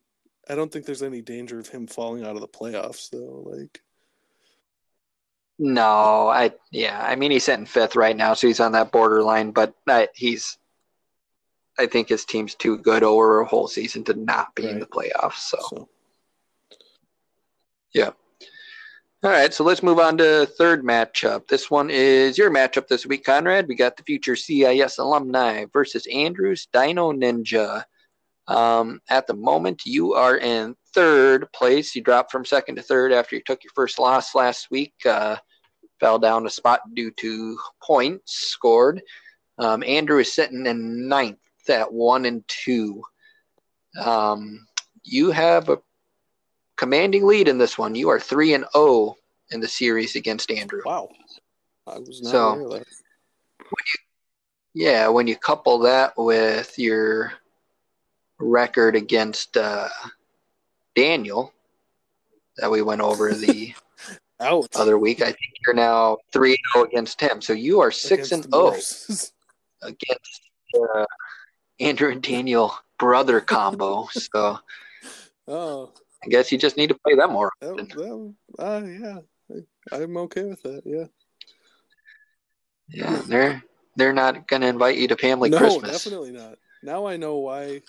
[0.50, 3.44] I don't think there's any danger of him falling out of the playoffs, though.
[3.46, 3.82] Like,
[5.58, 9.52] no, I yeah, I mean he's sitting fifth right now, so he's on that borderline.
[9.52, 10.58] But I, he's,
[11.78, 14.74] I think his team's too good over a whole season to not be right.
[14.74, 15.38] in the playoffs.
[15.38, 15.58] So.
[15.62, 15.90] so,
[17.94, 18.12] yeah.
[19.22, 21.46] All right, so let's move on to third matchup.
[21.50, 23.68] This one is your matchup this week, Conrad.
[23.68, 27.84] We got the future CIS alumni versus Andrews Dino Ninja.
[28.48, 31.94] Um, at the moment, you are in third place.
[31.94, 34.94] You dropped from second to third after you took your first loss last week.
[35.06, 35.36] Uh,
[36.00, 39.02] fell down a spot due to points scored.
[39.58, 43.04] Um, Andrew is sitting in ninth at one and two.
[44.00, 44.66] Um,
[45.04, 45.80] you have a
[46.80, 47.94] commanding lead in this one.
[47.94, 49.18] You are three and zero oh
[49.52, 50.82] in the series against Andrew.
[50.86, 51.10] Wow,
[51.86, 52.54] I was not so.
[52.54, 52.82] When
[53.94, 57.34] you, yeah, when you couple that with your
[58.40, 59.90] record against uh,
[60.96, 61.54] Daniel
[62.58, 63.74] that we went over the
[64.40, 65.22] other week.
[65.22, 67.42] I think you're now 3 0 against him.
[67.42, 68.72] So you are 6 and 0
[69.82, 70.42] against
[70.76, 71.06] uh,
[71.82, 74.08] Andrew and Daniel brother combo.
[74.12, 74.60] So
[75.48, 75.92] oh,
[76.24, 77.52] I guess you just need to play them more.
[77.62, 79.20] Uh, yeah,
[79.92, 80.82] I'm okay with that.
[80.86, 81.06] Yeah.
[82.90, 83.64] Yeah, they're
[83.96, 85.92] they're not going to invite you to family no, Christmas.
[85.92, 86.58] definitely not.
[86.82, 87.82] Now I know why.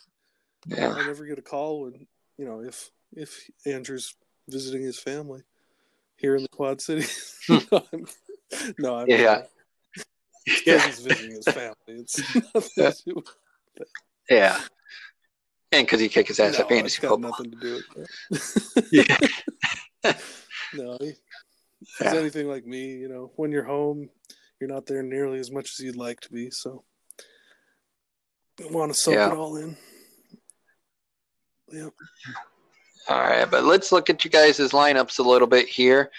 [0.67, 0.93] Yeah.
[0.93, 4.15] I never get a call when you know if if Andrew's
[4.49, 5.43] visiting his family
[6.17, 7.39] here in the Quad Cities.
[7.49, 7.61] no,
[7.93, 8.07] I'm,
[8.79, 9.43] no, I'm yeah.
[10.67, 10.87] Yeah.
[10.87, 11.75] He's visiting his family.
[11.89, 13.23] It's do.
[14.29, 14.59] Yeah.
[15.73, 17.19] And because he kicked his ass no, at fantasy football.
[17.19, 18.09] nothing to do with
[18.91, 18.93] that.
[20.05, 20.13] yeah.
[20.75, 21.17] no, he, he's
[22.01, 22.15] Yeah.
[22.15, 24.09] anything like me, you know, when you're home,
[24.61, 26.51] you're not there nearly as much as you'd like to be.
[26.51, 26.85] So,
[28.71, 29.31] want to soak Yeah.
[29.31, 29.77] it all in.
[31.73, 31.93] Yep.
[33.09, 36.11] All right, but let's look at you guys' lineups a little bit here.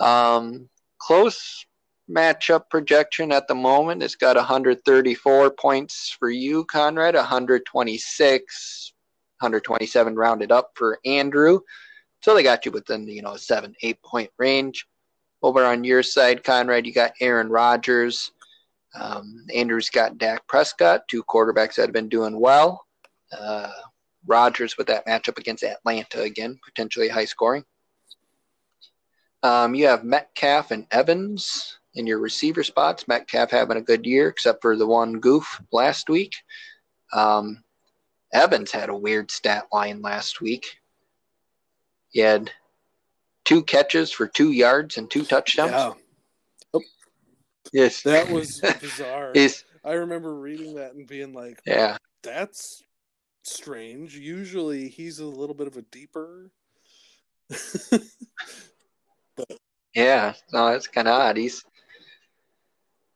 [0.00, 1.64] Um, close
[2.10, 4.02] matchup projection at the moment.
[4.02, 8.92] It's got 134 points for you, Conrad, 126,
[9.38, 11.60] 127 rounded up for Andrew.
[12.22, 14.86] So they got you within you know, seven, eight point range.
[15.42, 18.32] Over on your side, Conrad, you got Aaron Rodgers.
[18.94, 22.84] Um, Andrew's got Dak Prescott, two quarterbacks that have been doing well.
[23.32, 23.70] Uh,
[24.26, 27.64] Rodgers with that matchup against Atlanta again, potentially high scoring.
[29.42, 33.08] Um, you have Metcalf and Evans in your receiver spots.
[33.08, 36.34] Metcalf having a good year, except for the one goof last week.
[37.12, 37.62] Um,
[38.32, 40.78] Evans had a weird stat line last week.
[42.10, 42.50] He had
[43.44, 45.72] two catches for two yards and two touchdowns.
[45.72, 45.94] Yeah,
[47.72, 49.32] Yes, that was bizarre.
[49.84, 52.82] I remember reading that and being like, yeah, that's
[53.42, 54.16] strange.
[54.16, 56.50] Usually he's a little bit of a deeper.
[59.94, 60.34] yeah.
[60.52, 61.36] No, it's kind of odd.
[61.36, 61.64] He's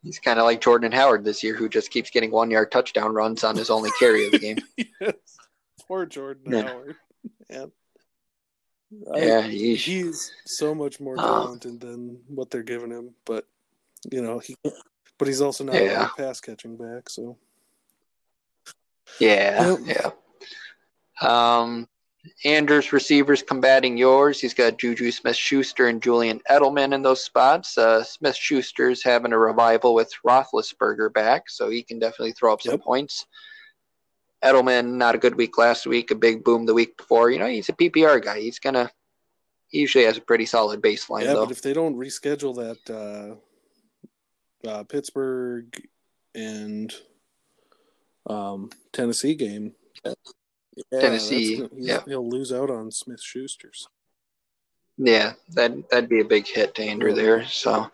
[0.04, 3.12] he's kind of like Jordan Howard this year, who just keeps getting one yard touchdown
[3.14, 4.58] runs on his only carry of the game.
[5.00, 5.12] yes.
[5.88, 6.62] Poor Jordan Yeah.
[6.68, 6.96] Howard.
[7.50, 7.66] Yeah,
[9.12, 9.78] I, yeesh.
[9.84, 11.22] he's so much more Uh.
[11.22, 13.46] talented than what they're giving him, but
[14.12, 14.56] you know he,
[15.18, 16.06] but he's also not Yeah.
[16.06, 17.08] a pass catching back.
[17.10, 17.36] So
[19.18, 19.78] Yeah, Yep.
[19.86, 20.10] yeah.
[21.28, 21.88] Um,
[22.44, 24.40] Andrews receivers combating yours.
[24.40, 27.76] He's got Juju Smith Schuster and Julian Edelman in those spots.
[27.76, 32.62] Uh, Smith Schuster's having a revival with Roethlisberger back, so he can definitely throw up
[32.62, 32.82] some Yep.
[32.82, 33.26] points.
[34.42, 37.30] Edelman, not a good week last week, a big boom the week before.
[37.30, 38.40] You know, he's a PPR guy.
[38.40, 38.90] He's gonna.
[39.68, 41.46] He usually has a pretty solid baseline, yeah, though.
[41.46, 43.38] but if they don't reschedule that
[44.64, 45.74] uh, uh, Pittsburgh
[46.34, 46.94] and
[48.28, 49.74] um, Tennessee game,
[50.76, 52.02] yeah, Tennessee, that's gonna- he's- yeah.
[52.06, 53.88] he'll lose out on Smith Schuster's.
[54.96, 57.22] Yeah, that that'd be a big hit to Andrew Yeah.
[57.22, 57.46] there.
[57.46, 57.90] So,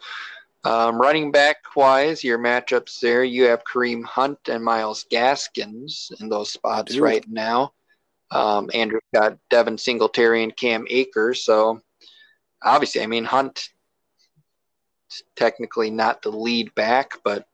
[0.65, 6.29] um, running back wise, your matchups there, you have Kareem Hunt and Myles Gaskins in
[6.29, 7.73] those spots right now.
[8.31, 11.43] Um, Andrew's got Devin Singletary and Cam Akers.
[11.45, 11.81] So,
[12.63, 13.71] obviously, I mean Hunt
[15.35, 17.49] technically not the lead back, but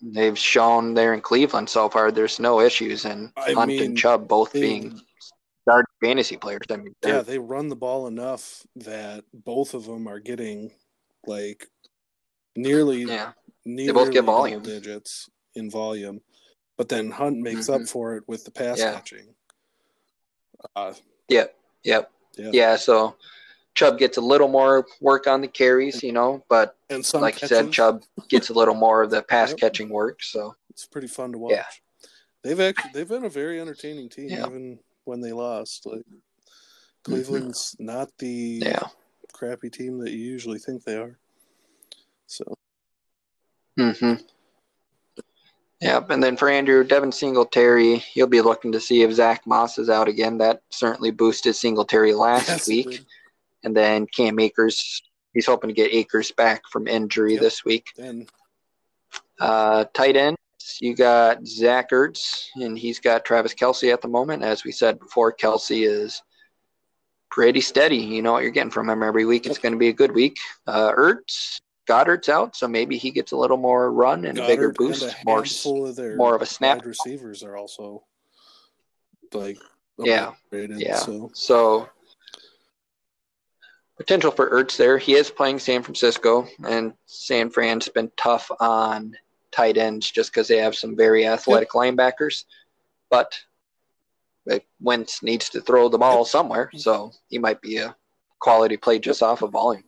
[0.00, 3.98] they've shown there in Cleveland so far there's no issues, and I Hunt mean, and
[3.98, 5.00] Chubb both They- being
[5.62, 6.62] starting fantasy players.
[6.70, 10.72] I mean, yeah, they're- run the ball enough that both of them are getting
[11.26, 11.68] like
[12.56, 13.32] nearly yeah,
[13.64, 14.62] nearly both get volume.
[14.62, 16.22] digits in volume,
[16.76, 17.82] but then Hunt makes Mhm.
[17.82, 18.94] up for it with the pass Yeah.
[18.94, 19.34] catching.
[20.74, 20.94] Uh,
[21.28, 22.10] Yep, yep.
[22.36, 22.50] yeah.
[22.52, 23.16] Yeah, so
[23.78, 26.76] Chubb gets a little more work on the carries, you know, but
[27.14, 29.58] like you said, Chubb gets a little more of the pass Yep.
[29.60, 30.20] catching work.
[30.20, 31.52] So It's pretty fun to watch.
[31.52, 31.64] Yeah.
[32.42, 34.46] They've actually they've been a very entertaining team, Yeah.
[34.48, 35.86] even when they lost.
[35.86, 36.02] Like
[37.04, 38.82] Cleveland's not the yeah,
[39.32, 41.16] crappy team that you usually think they are.
[42.26, 42.42] So
[43.78, 44.14] mm-hmm.
[45.80, 49.78] Yep, and then for Andrew Devin Singletary, he'll be looking to see if Zach Moss
[49.78, 50.36] is out again.
[50.38, 53.04] That certainly boosted Singletary last Yes, week.
[53.64, 55.02] And then Cam Akers.
[55.34, 57.42] He's hoping to get Akers back from injury Yep.
[57.42, 57.86] this week.
[57.98, 58.28] and
[59.40, 60.38] Uh, tight ends,
[60.80, 64.42] you got Zach Ertz, and he's got Travis Kelce at the moment.
[64.42, 66.22] As we said before, Kelsey is
[67.30, 67.96] pretty steady.
[67.98, 69.46] You know what you're getting from him every week.
[69.46, 70.38] It's going to be a good week.
[70.66, 74.72] Uh, Ertz, Goedert's out, so maybe he gets a little more run and a bigger
[74.72, 76.78] boost, a more of more of a snap.
[76.78, 78.04] wide receivers are also
[79.32, 79.58] like
[79.98, 80.32] Yeah.
[80.50, 80.96] Yeah.
[80.96, 81.88] So So
[83.98, 84.96] potential for Ertz there.
[84.96, 89.14] He is playing San Francisco, and San Fran's been tough on
[89.50, 92.44] tight ends just because they have some very athletic linebackers.
[93.10, 93.38] But
[94.80, 97.94] Wentz needs to throw the ball somewhere, so he might be a
[98.38, 99.84] quality play just off of volume.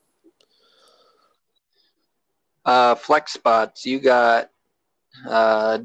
[2.65, 3.87] Uh, flex spots.
[3.87, 4.51] You got
[5.27, 5.79] uh,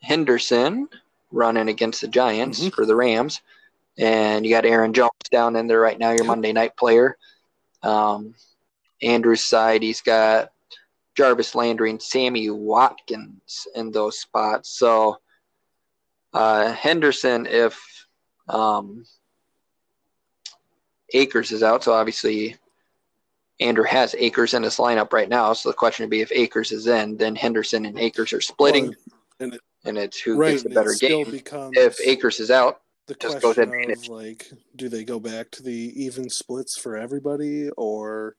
[0.00, 0.88] Henderson
[1.30, 2.68] running against the Giants mm-hmm.
[2.68, 3.40] for the Rams,
[3.98, 7.16] and you got Aaron Jones down in there right now, your Monday night player.
[7.82, 8.34] Um,
[9.02, 10.52] Andrew's side, he's got
[11.16, 14.70] Jarvis Landry and Sammy Watkins in those spots.
[14.70, 15.18] So
[16.32, 18.06] uh, Henderson, if
[18.48, 19.04] um,
[21.12, 22.56] Akers is out, so obviously
[23.60, 25.52] Andrew has Akers in his lineup right now.
[25.52, 28.86] So the question would be if Akers is in, then Henderson and Akers are splitting,
[28.86, 28.94] well,
[29.40, 31.40] and, it, and, it's who right, gets the better game.
[31.74, 35.92] If Akers is out, the just question of like, do they go back to the
[36.02, 38.36] even splits for everybody, or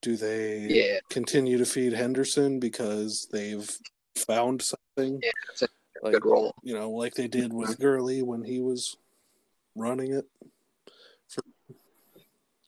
[0.00, 0.98] do they yeah.
[1.10, 3.70] continue to feed Henderson because they've
[4.16, 5.20] found something?
[5.22, 5.66] Yeah,
[6.02, 6.54] like, good role.
[6.62, 8.96] You know, like they did with Gurley when he was
[9.74, 10.26] running it
[11.28, 11.42] for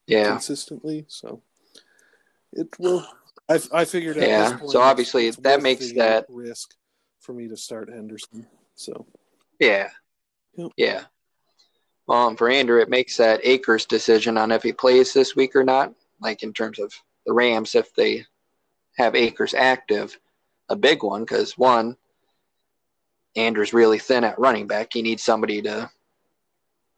[0.06, 1.04] yeah consistently.
[1.08, 1.42] So
[2.52, 3.06] it will.
[3.48, 4.18] I I figured.
[4.18, 4.28] out.
[4.28, 4.56] Yeah.
[4.56, 6.74] Point, so obviously that makes that risk
[7.20, 8.46] for me to start Henderson.
[8.74, 9.06] So.
[9.58, 9.88] Yeah.
[10.56, 10.72] Yep.
[10.76, 11.04] Yeah.
[12.08, 15.64] Um, for Andrew, it makes that Akers decision on if he plays this week or
[15.64, 15.94] not.
[16.20, 16.92] Like in terms of
[17.26, 18.24] the Rams, if they
[18.96, 20.18] have Akers active,
[20.68, 21.96] a big one because one,
[23.36, 24.92] Andrew's really thin at running back.
[24.92, 25.90] He needs somebody to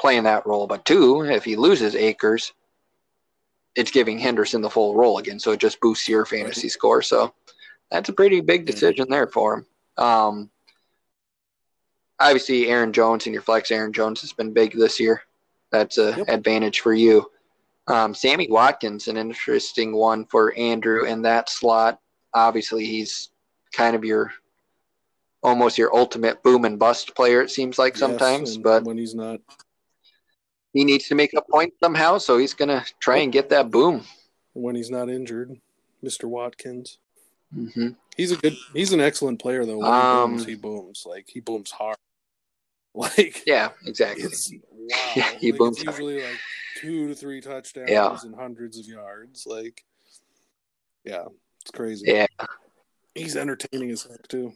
[0.01, 0.67] play in that role.
[0.67, 2.53] But two, if he loses Akers,
[3.75, 5.39] it's giving Henderson the full role again.
[5.39, 7.03] So it just boosts your fantasy score.
[7.03, 7.33] So
[7.91, 9.67] that's a pretty big decision there for him.
[10.05, 10.51] Um,
[12.19, 15.23] obviously, Aaron Jones and your flex Aaron Jones has been big this year.
[15.73, 16.29] That's an yep.
[16.29, 17.31] advantage for you.
[17.89, 22.01] Um, Sammy Watkins, an interesting one for Andrew in that slot.
[22.35, 23.31] Obviously, he's
[23.73, 24.33] kind of your
[25.43, 27.43] almost your ultimate boom and bust player.
[27.43, 29.41] It seems like yes, sometimes, but when he's not,
[30.73, 32.19] he needs to make a point somehow.
[32.19, 34.03] So he's gonna try and get that boom
[34.55, 35.61] when he's not injured,
[36.03, 36.99] Mister Watkins.
[37.57, 37.91] Mm-hmm.
[38.17, 38.57] He's a good.
[38.73, 39.79] He's an excellent player though.
[39.79, 41.97] When um, he booms, he booms like he booms hard.
[43.19, 44.25] Like yeah, exactly.
[44.25, 44.97] wow.
[45.17, 45.85] Yeah, he like, booms.
[45.85, 46.39] usually like
[46.79, 48.17] two to three touchdowns yeah.
[48.23, 49.47] and hundreds of yards.
[49.47, 49.85] Like
[51.05, 51.25] yeah,
[51.61, 52.07] it's crazy.
[52.09, 52.27] Yeah,
[53.15, 54.55] he's entertaining as heck too.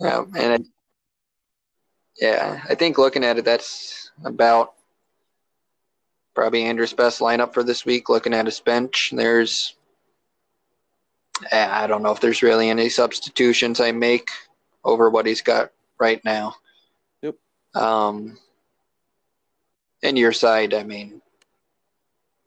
[0.00, 0.66] Yeah, and it,
[2.18, 4.72] yeah, I think looking at it, that's about
[6.34, 8.08] probably Andrew's best lineup for this week.
[8.08, 9.76] Looking at his bench, there's
[11.52, 14.30] I don't know if there's really any substitutions I make
[14.84, 16.54] over what he's got right now.
[17.74, 18.38] Um,
[20.02, 21.20] and your side, I mean,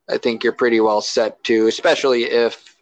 [0.10, 2.78] I think you're pretty well set too, especially if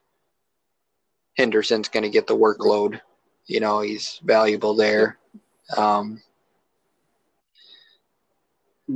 [1.37, 3.01] Henderson's going to get the workload.
[3.47, 5.17] You know, he's valuable there.
[5.75, 6.21] Um,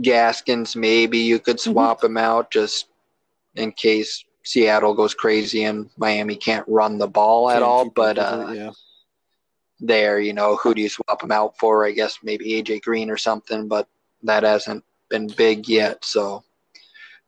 [0.02, 1.72] Gaskins, maybe you could mm-hmm.
[1.72, 2.88] swap him out just
[3.56, 7.90] in case Seattle goes crazy and Miami can't run the ball at all.
[7.90, 8.72] But uh, yeah.
[9.80, 11.86] There, you know, who do you swap him out for?
[11.86, 13.88] I guess maybe AJ Green or something, but
[14.24, 16.04] that hasn't been big yet.
[16.04, 16.44] So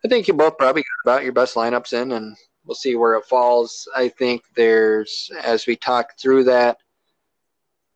[0.04, 2.36] I think you both probably got about your best lineups in, and
[2.66, 3.88] we'll see where it falls.
[3.96, 6.78] I think there's, as we talk through that,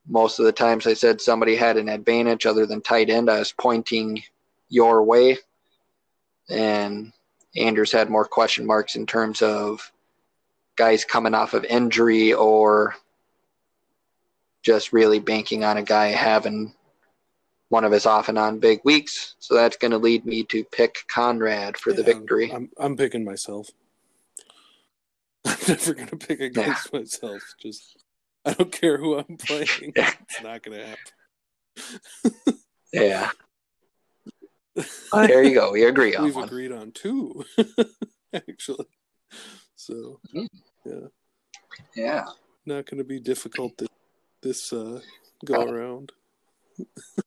[0.08, 3.30] most of the times I said somebody had an advantage other than tight end.
[3.30, 4.22] I was pointing
[4.70, 5.38] your way.
[6.50, 7.12] And
[7.56, 9.91] Andrews had more question marks in terms of
[10.76, 12.96] guys coming off of injury or
[14.65, 16.73] just really banking on a guy having
[17.69, 19.36] one of his off and on big weeks.
[19.38, 22.51] So that's going to lead me to pick Conrad for yeah, the victory.
[22.51, 23.69] I'm, I'm picking myself.
[25.45, 26.99] I'm never going to pick against yeah.
[26.99, 27.41] myself.
[27.62, 28.04] Just
[28.43, 29.67] I don't care who I'm playing.
[29.95, 32.60] it's not going to happen.
[32.91, 33.30] yeah.
[35.13, 35.71] there you go.
[35.71, 36.45] We agree on We've one.
[36.45, 37.45] agreed on two,
[38.34, 38.87] actually.
[39.75, 40.48] So, mm.
[40.85, 41.08] yeah.
[41.96, 42.25] Yeah.
[42.65, 43.87] Not going to be difficult this,
[44.46, 45.02] this uh,
[45.43, 46.12] go uh, around.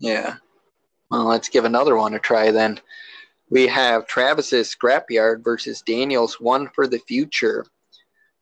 [0.00, 0.36] yeah.
[1.10, 2.80] Well, let's give another one a try then.
[3.48, 7.64] We have Travis's Scrapyard versus Daniel's One for the Future.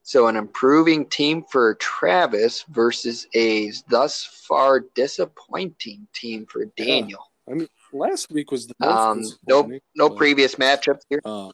[0.02, 7.30] So, an improving team for Travis versus a thus far disappointing team for Daniel.
[7.48, 11.20] I mean, last week was the um, no no but, previous matchup here.
[11.24, 11.52] Um,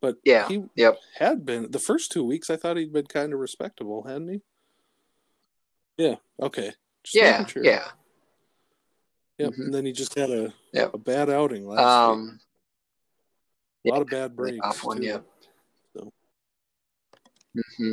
[0.00, 0.98] but yeah, he yep.
[1.18, 2.50] had been the first two weeks.
[2.50, 4.40] I thought he'd been kind of respectable, hadn't he?
[5.96, 6.16] Yeah.
[6.40, 6.72] Okay.
[7.04, 7.44] Just yeah.
[7.46, 7.64] Sure.
[7.64, 7.84] Yeah.
[9.38, 9.50] Yep.
[9.50, 9.62] Mm-hmm.
[9.62, 10.94] And then he just had a yep.
[10.94, 12.32] a bad outing last um, week.
[12.32, 14.58] A yeah, lot of bad breaks.
[14.62, 15.04] Off one, too.
[15.04, 15.18] yeah.
[15.96, 16.12] So.
[17.56, 17.92] Mm-hmm.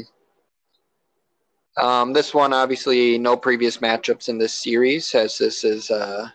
[1.86, 6.28] Um, this one, obviously, no previous matchups in this series, as this is uh,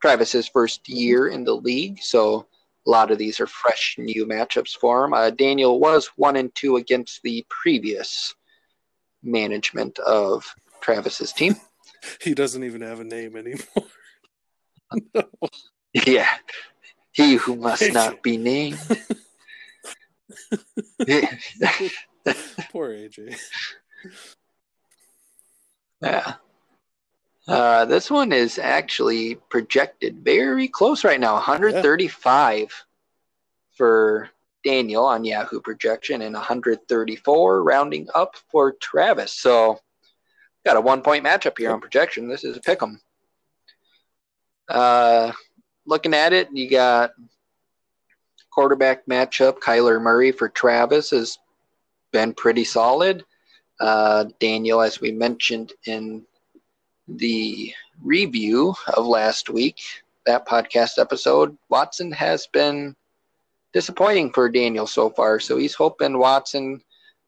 [0.00, 2.00] Travis's first year in the league.
[2.02, 2.46] So
[2.86, 5.12] a lot of these are fresh new matchups for him.
[5.12, 8.34] Uh, Daniel was one and two against the previous
[9.22, 10.44] management of
[10.80, 11.56] Travis's team.
[12.20, 13.88] he doesn't even have a name anymore.
[15.14, 15.22] no.
[16.04, 16.28] Yeah,
[17.12, 18.78] he who must not be named.
[22.70, 23.34] Poor AJ.
[26.02, 26.34] Yeah.
[27.48, 32.66] Uh, this one is actually projected very close right now 135 yeah.
[33.76, 34.28] for
[34.64, 39.32] Daniel on Yahoo projection and 134 rounding up for Travis.
[39.32, 39.78] So,
[40.64, 42.28] got a one point matchup here on projection.
[42.28, 43.00] This is a pick 'em.
[44.68, 45.30] Uh,
[45.86, 47.12] looking at it, you got
[48.50, 49.60] quarterback matchup.
[49.60, 51.38] Kyler Murray for Travis has
[52.10, 53.24] been pretty solid.
[53.78, 56.26] Uh, Daniel, as we mentioned in
[57.08, 59.80] the review of last week,
[60.26, 62.96] that podcast episode, Watson has been
[63.72, 65.38] disappointing for Daniel so far.
[65.38, 66.82] So he's hoping Watson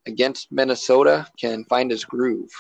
[0.07, 2.51] against Minnesota can find his groove.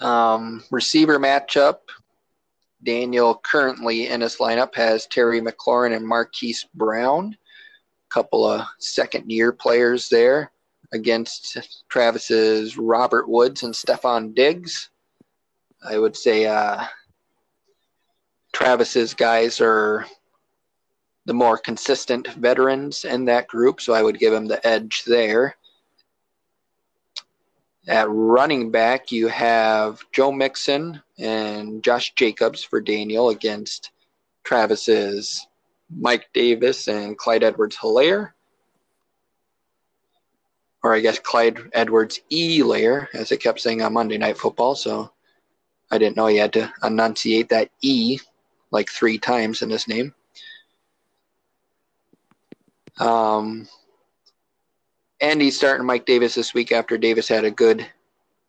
[0.00, 1.78] Um, receiver matchup.
[2.82, 9.30] Daniel currently in his lineup has Terry McLaurin and Marquise Brown, a couple of second
[9.30, 10.50] year players there
[10.92, 11.58] against
[11.88, 14.90] Travis's Robert Woods and Stefon Diggs.
[15.86, 16.84] I would say uh,
[18.52, 20.06] Travis's guys are
[21.26, 25.56] the more consistent veterans in that group, so I would give him the edge there.
[27.86, 33.90] At running back, you have Joe Mixon and Josh Jacobs for Daniel against
[34.42, 35.46] Travis's
[35.90, 38.32] Mike Davis and Clyde Edwards Helaire
[40.84, 42.62] or I guess Clyde Edwards E.
[42.62, 44.76] Layer, as it kept saying on Monday Night Football.
[44.76, 45.10] So
[45.90, 48.20] I didn't know he had to enunciate that E
[48.70, 50.14] like three times in his name.
[53.00, 53.66] Um,
[55.20, 57.86] and he's starting Mike Davis this week after Davis had a good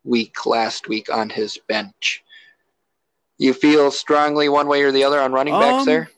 [0.04, 2.22] week last week on his bench.
[3.38, 6.10] You feel strongly one way or the other on running backs um, there?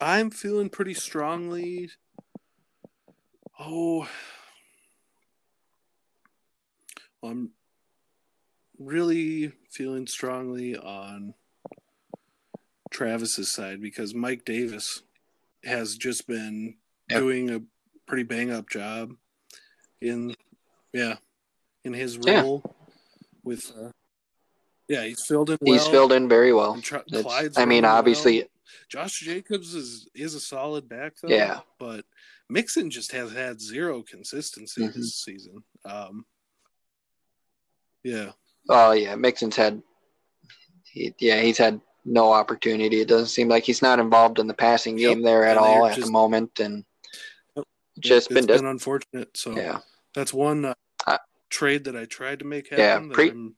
[0.00, 1.90] I'm feeling pretty strongly.
[3.58, 4.08] Oh,
[7.22, 7.50] I'm
[8.78, 11.34] really feeling strongly on
[12.90, 15.02] Travis's side because Mike Davis
[15.64, 16.76] has just been
[17.10, 17.20] yep.
[17.20, 17.60] doing a
[18.06, 19.12] pretty bang up job
[20.00, 20.34] in
[20.92, 21.16] yeah
[21.84, 22.72] in his role yeah.
[23.42, 23.90] with uh,
[24.88, 25.72] yeah he's filled in well.
[25.72, 26.80] he's filled in very well
[27.56, 28.48] I mean obviously well.
[28.88, 32.04] Josh Jacobs is is a solid back though yeah but
[32.48, 34.98] Mixon just has had zero consistency mm-hmm.
[34.98, 36.24] this season um
[38.04, 38.30] yeah.
[38.68, 39.82] Oh yeah, Mixon's had.
[40.84, 43.00] He, yeah, he's had no opportunity.
[43.00, 45.96] It doesn't seem like he's not involved in the passing game there at all at
[45.96, 46.84] just, the moment, and
[47.54, 47.66] yep.
[47.98, 49.36] just been, been unfortunate.
[49.36, 49.78] So yeah,
[50.14, 50.74] that's one uh,
[51.06, 51.18] uh,
[51.50, 53.08] trade that I tried to make happen.
[53.08, 53.54] Yeah, pre- I'm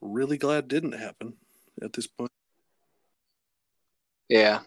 [0.00, 1.34] really glad didn't happen
[1.82, 2.32] at this point.
[4.28, 4.60] Yeah,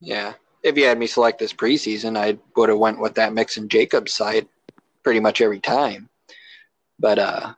[0.00, 0.34] yeah.
[0.62, 4.12] If you had me select this preseason, I would have went with that Mixon Jacobs
[4.12, 4.46] side
[5.02, 6.08] pretty much every time.
[7.00, 7.54] But uh,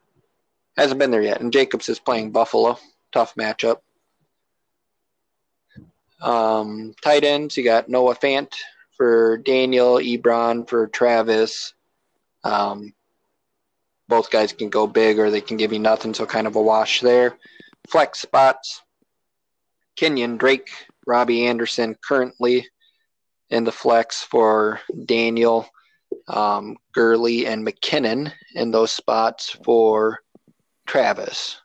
[0.77, 1.41] Hasn't been there yet.
[1.41, 2.79] And Jacobs is playing Buffalo.
[3.13, 3.79] Tough matchup.
[6.21, 8.55] Um, tight ends, you got Noah Fant
[8.97, 11.75] for Daniel, Ebron for Travis.
[12.43, 12.95] Um,
[14.09, 16.63] both guys can go big or they can give you nothing, so kind of a
[16.63, 17.37] wash there.
[17.89, 18.83] Flex spots,
[19.97, 20.71] Kenyon Drake,
[21.07, 22.67] Robbie Anderson currently
[23.51, 25.69] in the flex for Daniel,
[26.29, 30.21] um, Gurley, and McKinnon in those spots for
[30.87, 31.61] Travis.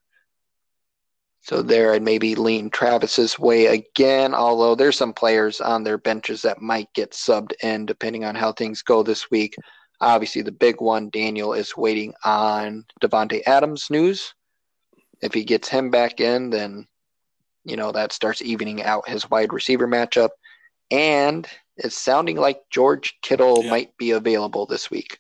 [1.41, 6.43] So there I'd maybe lean Travis's way again, although there's some players on their benches
[6.43, 9.55] that might get subbed in depending on how things go this week.
[10.01, 14.34] Obviously, the big one, Daniel, is waiting on Davante Adams news.
[15.22, 16.88] If he gets him back in, then
[17.65, 20.30] you know that starts evening out his wide receiver matchup.
[20.91, 21.47] And
[21.78, 23.70] it's sounding like George Kittle yeah.
[23.70, 25.20] might be available this week.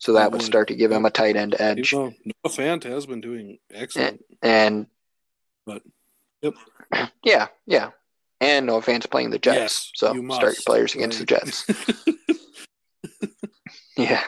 [0.00, 1.92] So that would start to give him a tight end edge.
[1.92, 2.14] Noah
[2.46, 4.24] Fant has been doing excellent.
[4.42, 4.86] And, and
[5.66, 5.82] but
[6.42, 6.54] yep.
[7.22, 7.90] Yeah, yeah.
[8.40, 9.58] And Noah Fant's playing the Jets.
[9.58, 11.66] Yes, so you start your players against the Jets.
[13.98, 14.24] yeah.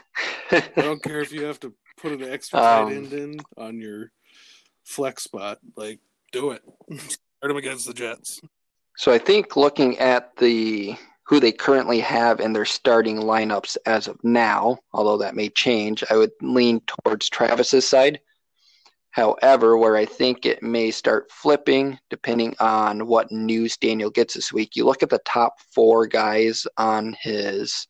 [0.51, 3.81] I don't care if you have to put an extra tight um, end in on
[3.81, 4.13] your
[4.85, 5.59] flex spot.
[5.75, 6.01] Like,
[6.33, 6.63] do it.
[7.01, 8.43] Start them against the Jets.
[8.99, 14.09] So I think looking at the who they currently have in their starting lineups as
[14.09, 18.21] of now, although that may change, I would lean towards Travis's side.
[19.11, 24.53] However, where I think it may start flipping, depending on what news Daniel gets this
[24.53, 27.87] week, you look at the top four guys on his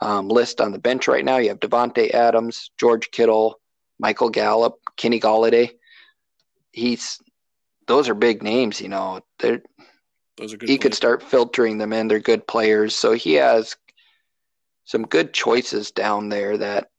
[0.00, 1.36] um, list on the bench right now.
[1.36, 3.60] You have Davante Adams, George Kittle,
[3.98, 5.70] Michael Gallup, Kenny Golladay.
[6.72, 7.20] He's
[7.86, 9.20] those are big names, you know.
[9.38, 9.62] They're
[10.40, 10.68] those are good.
[10.68, 10.82] He players.
[10.82, 12.08] could start filtering them in.
[12.08, 13.76] They're good players, so he has
[14.84, 16.90] some good choices down there that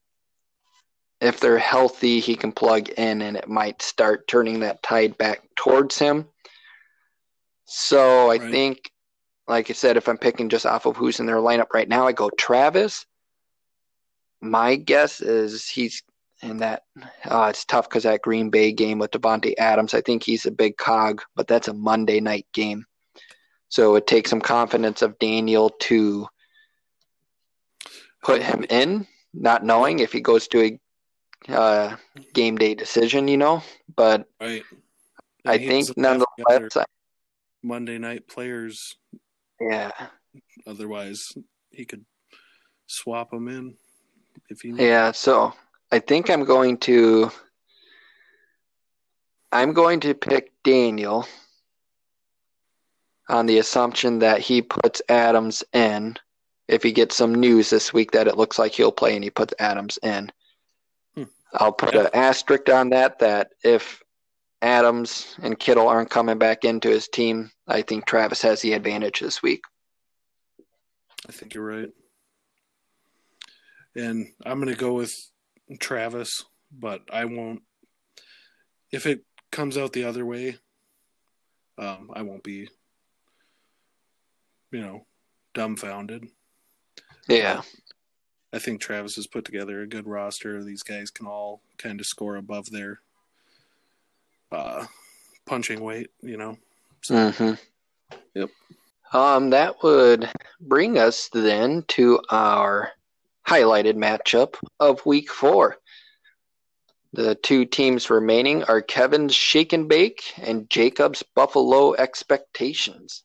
[1.20, 5.42] if they're healthy, he can plug in and it might start turning that tide back
[5.56, 6.28] towards him.
[7.66, 8.52] So I right.
[8.52, 8.92] think,
[9.48, 12.08] like I said, if I'm picking just off of who's in their lineup right now,
[12.08, 13.06] I go Travis.
[14.42, 16.02] My guess is he's
[16.42, 16.84] in that.
[17.24, 20.52] Uh, it's tough because that Green Bay game with Davante Adams, I think he's a
[20.52, 22.86] big cog, but that's a Monday night game.
[23.72, 26.28] So it takes some confidence of Daniel to
[28.22, 30.78] put him in, not knowing if he goes to
[31.48, 31.96] a uh,
[32.34, 33.64] game day decision, you know.
[33.96, 34.64] But right.
[35.46, 36.78] I think nonetheless,
[37.64, 38.98] Monday night players.
[39.62, 39.92] Yeah.
[40.68, 41.32] Otherwise,
[41.70, 42.04] he could
[42.88, 43.78] swap them in
[44.50, 44.72] if he.
[44.72, 45.14] Yeah.
[45.14, 45.54] So
[45.94, 47.32] I think I'm going to.
[49.54, 51.26] I'm going to pick Daniel
[53.32, 56.18] on the assumption that he puts Adams in.
[56.68, 59.30] If he gets some news this week that it looks like he'll play and he
[59.30, 60.32] puts Adams in.
[61.54, 63.20] I'll put an asterisk on that.
[63.20, 64.02] That if
[64.62, 69.20] Adams and Kittle aren't coming back into his team, I think Travis has the advantage
[69.20, 69.64] this week.
[71.28, 71.90] I think you're right.
[73.96, 75.14] And I'm going to go with
[75.80, 77.62] Travis, but I won't.
[78.92, 80.58] If it comes out the other way,
[81.78, 82.70] um, I won't be,
[84.72, 85.06] you know,
[85.54, 86.28] dumbfounded.
[87.28, 87.62] Yeah.
[88.54, 90.64] I think Travis has put together a good roster.
[90.64, 93.00] These guys can all kind of score above their
[94.52, 94.86] uh,
[95.46, 96.58] punching weight, you know.
[97.02, 98.18] So, mm-hmm.
[98.36, 98.50] Yep.
[99.14, 102.92] Um, that would bring us then to our
[103.48, 105.78] highlighted matchup of Week Four.
[107.14, 113.24] The two teams remaining are Kevin's Shake and Bake and Jacob's Buffalo Expectations.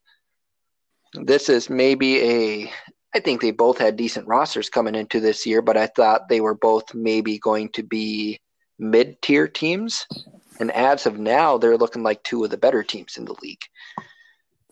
[1.15, 2.73] This is maybe a
[3.17, 6.43] I think they both had decent rosters coming into this year, but I thought they
[6.43, 8.39] were both maybe going to be
[8.79, 10.07] mid tier teams.
[10.61, 13.63] And as of now, they're looking like two of the better teams in the league.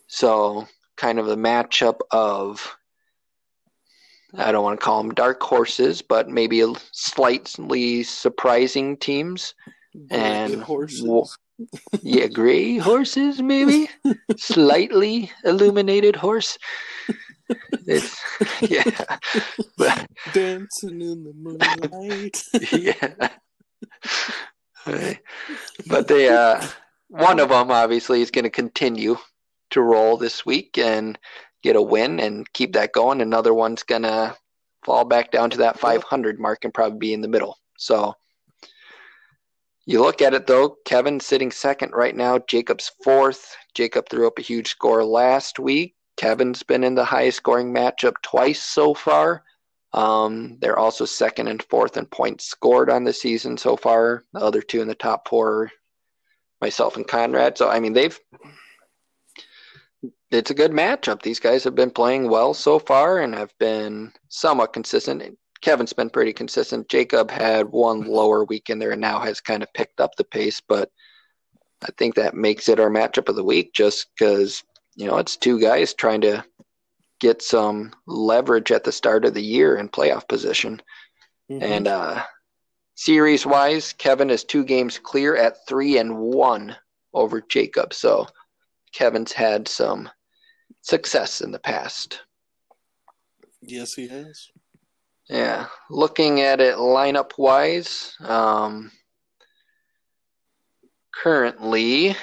[0.08, 2.76] So, kind of a matchup of,
[4.36, 6.62] I don't want to call them dark horses, but maybe
[6.92, 9.54] slightly surprising teams.
[10.10, 11.38] and horses.
[12.02, 13.88] Yeah, gray horses, maybe?
[14.36, 16.58] slightly illuminated horse
[17.86, 18.20] it's
[18.62, 19.18] yeah,
[19.76, 22.42] but, dancing in the moonlight.
[22.72, 23.28] yeah,
[25.86, 26.66] but they uh,
[27.08, 29.16] one of them obviously is going to continue
[29.70, 31.18] to roll this week and
[31.62, 33.20] get a win and keep that going.
[33.20, 34.36] Another one's going to
[34.84, 37.58] fall back down to that 500 mark and probably be in the middle.
[37.78, 38.14] So
[39.86, 43.56] you look at it though, Kevin sitting second right now, Jacob's fourth.
[43.74, 45.94] Jacob threw up a huge score last week.
[46.16, 49.42] Kevin's been in the highest scoring matchup twice so far.
[49.92, 54.24] Um, they're also second and fourth in points scored on the season so far.
[54.32, 55.70] The other two in the top four,
[56.60, 57.58] myself and Conrad.
[57.58, 58.18] So I mean, they've
[60.30, 61.22] it's a good matchup.
[61.22, 65.38] These guys have been playing well so far and have been somewhat consistent.
[65.64, 66.88] Kevin's been pretty consistent.
[66.88, 70.24] Jacob had one lower week in there and now has kind of picked up the
[70.24, 70.90] pace, but
[71.82, 74.62] I think that makes it our matchup of the week just because
[74.96, 76.44] you know, it's two guys trying to
[77.20, 80.80] get some leverage at the start of the year in playoff position.
[81.50, 81.62] Mm-hmm.
[81.62, 82.22] And uh,
[82.94, 86.76] series wise, Kevin is two games clear at three and one
[87.12, 87.94] over Jacob.
[87.94, 88.26] So
[88.92, 90.10] Kevin's had some
[90.82, 92.20] success in the past.
[93.62, 94.48] Yes, he has.
[95.28, 95.66] Yeah.
[95.90, 98.90] Looking at it lineup wise, um,
[101.14, 102.16] currently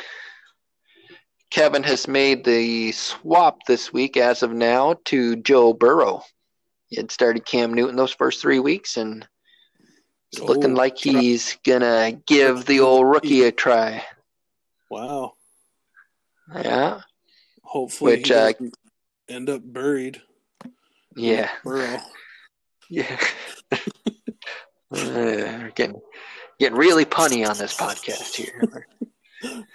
[1.49, 6.23] Kevin has made the swap this week as of now to Joe Burrow.
[6.87, 9.27] He had started Cam Newton those first three weeks, and
[10.31, 14.03] it's oh, looking like he's gonna give the old rookie a try.
[14.89, 15.33] Wow.
[16.53, 17.01] Yeah.
[17.63, 18.53] Hopefully, Which, he uh,
[19.29, 20.21] end up buried.
[21.15, 21.49] Yeah.
[21.63, 21.99] Burrow.
[22.91, 23.17] Yeah.
[24.91, 26.01] uh, getting
[26.59, 28.85] getting really punny on this podcast here.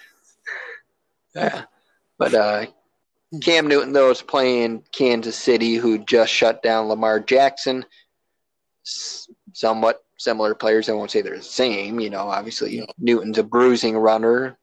[1.34, 1.64] Yeah.
[2.18, 2.66] But uh,
[3.42, 7.84] Cam Newton, though, is playing Kansas City, who just shut down Lamar Jackson.
[8.86, 10.88] S- somewhat similar players.
[10.88, 12.00] I won't say they're the same.
[12.00, 12.86] You know, obviously no.
[12.98, 14.56] Newton's a bruising runner,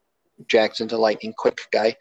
[0.48, 1.94] Jackson's a lightning quick guy,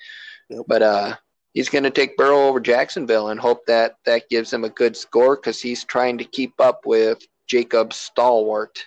[0.50, 0.64] yep.
[0.68, 1.16] but uh,
[1.54, 4.98] he's going to take Burrow over Jacksonville and hope that that gives him a good
[4.98, 8.86] score because he's trying to keep up with Jacob Stalwart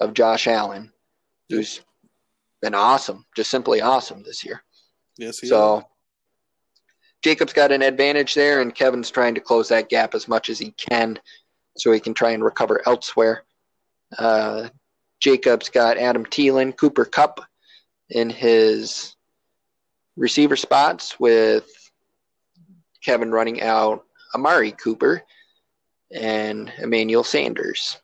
[0.00, 0.92] of Josh Allen,
[1.48, 1.80] who's
[2.60, 4.62] been awesome, just simply awesome this year.
[5.18, 5.84] Yes, so is.
[7.22, 10.58] Jacob's got an advantage there, and Kevin's trying to close that gap as much as
[10.58, 11.18] he can
[11.76, 13.44] so he can try and recover elsewhere.
[14.18, 14.68] Uh,
[15.20, 17.40] Jacob's got Adam Thielen, Cooper Kupp
[18.10, 19.14] in his
[20.16, 21.81] receiver spots with
[23.02, 25.22] Kevin running out Amari Cooper
[26.12, 27.98] and Emmanuel Sanders,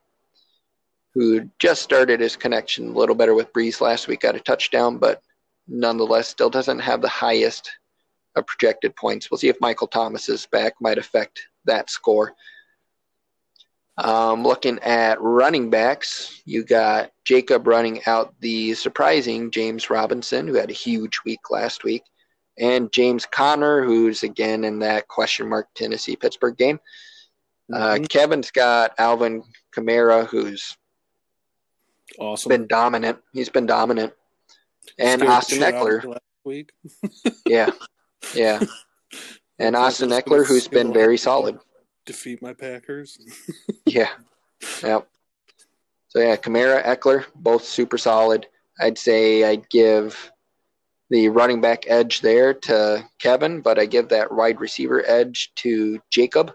[1.15, 4.99] who just started his connection a little better with Brees last week, got a touchdown,
[4.99, 5.23] but
[5.67, 7.71] nonetheless still doesn't have the highest
[8.35, 9.31] of projected points.
[9.31, 12.35] We'll see if Michael Thomas's back might affect that score.
[13.99, 20.55] Um, looking at running backs, you got Jacob running out the surprising James Robinson, who
[20.55, 22.05] had a huge week last week,
[22.59, 26.81] and James Conner, who's again in that question mark Tennessee Pittsburgh game.
[27.73, 28.05] Uh, mm-hmm.
[28.05, 29.43] Kevin's got Alvin
[29.75, 30.77] Kamara, who's
[32.19, 33.19] awesome, been dominant.
[33.33, 34.13] He's been dominant,
[34.99, 36.19] and Scared Austin Ekeler.
[36.45, 36.73] week.
[37.47, 37.71] yeah,
[38.35, 38.61] yeah,
[39.59, 41.59] and Austin Ekeler, who's been very solid.
[42.07, 43.19] Defeat my Packers.
[43.87, 44.09] yeah,
[44.83, 45.07] yep.
[46.09, 48.47] So yeah, Kamara, Ekeler, both super solid.
[48.81, 50.33] I'd say I'd give
[51.11, 56.01] the running back edge there to Kevin, but I give that wide receiver edge to
[56.11, 56.53] Jacob.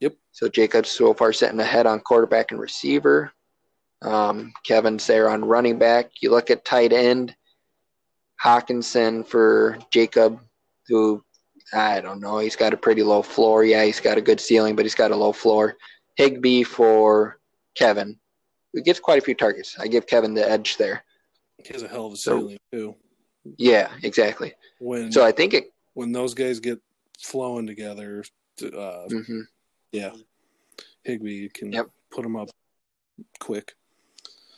[0.00, 0.14] Yep.
[0.30, 3.32] So Jacob's so far sitting ahead on quarterback and receiver.
[4.00, 6.10] Um, Kevin's there on running back.
[6.20, 7.36] You look at tight end,
[8.42, 10.40] Hockenson for Jacob,
[10.88, 11.22] who
[11.72, 12.38] I don't know.
[12.38, 13.64] He's got a pretty low floor.
[13.64, 15.76] Yeah, he's got a good ceiling, but he's got a low floor.
[16.16, 17.38] Higbee for
[17.74, 18.18] Kevin,
[18.72, 19.78] who gets quite a few targets.
[19.78, 21.04] I give Kevin the edge there.
[21.58, 22.96] He has a hell of a ceiling too.
[23.56, 24.54] Yeah, exactly.
[24.78, 26.80] When so I think it when those guys get
[27.20, 28.24] flowing together,
[28.62, 29.40] uh, mm-hmm.
[29.92, 30.12] yeah,
[31.04, 31.86] Higbee can yep.
[32.10, 32.50] put them up
[33.40, 33.74] quick.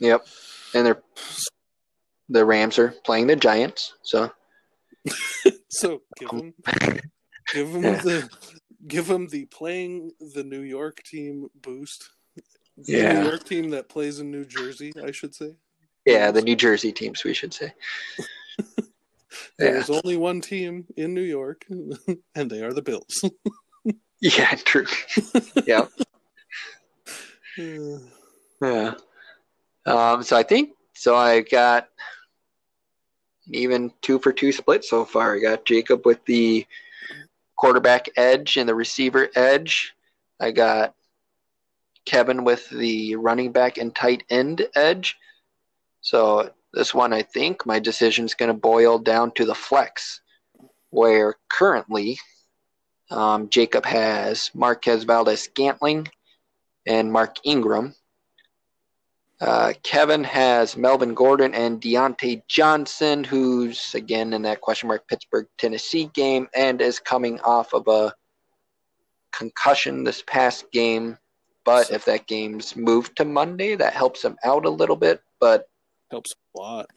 [0.01, 0.27] Yep,
[0.75, 1.03] and they're
[2.29, 4.31] the Rams are playing the Giants, so
[5.69, 6.55] so give them
[7.53, 8.01] give them yeah.
[8.03, 8.29] the
[8.87, 12.11] give them the playing the New York team boost.
[12.77, 13.21] The yeah.
[13.21, 15.55] New York team that plays in New Jersey, I should say.
[16.05, 17.73] Yeah, the New Jersey teams, we should say.
[19.59, 20.01] There's yeah.
[20.05, 21.65] only one team in New York,
[22.35, 23.25] and they are the Bills.
[24.21, 24.87] yeah, true.
[25.67, 25.87] yeah.
[28.63, 28.95] yeah.
[29.87, 31.15] Um, so I think so.
[31.15, 31.89] I got
[33.49, 35.37] even two for two split so far.
[35.37, 36.67] I got Jacob with the
[37.57, 39.95] quarterback edge and the receiver edge.
[40.41, 40.95] I got
[42.05, 45.19] Kevin with the running back and tight end edge.
[46.01, 50.21] So this one, I think my decision is going to boil down to the flex,
[50.91, 52.19] where currently
[53.11, 56.09] um, Jacob has Marquez Valdes Scantling
[56.87, 57.95] and Mark Ingram.
[59.41, 65.47] Uh, Kevin has Melvin Gordon and Diontae Johnson, who's again in that question mark Pittsburgh
[65.59, 68.15] Tennessee game and is coming off of a
[69.33, 71.19] concussion this past game.
[71.65, 75.21] But if that game's moved to Monday, that helps him out a little bit.
[75.41, 75.67] But
[76.11, 76.91] helps a lot.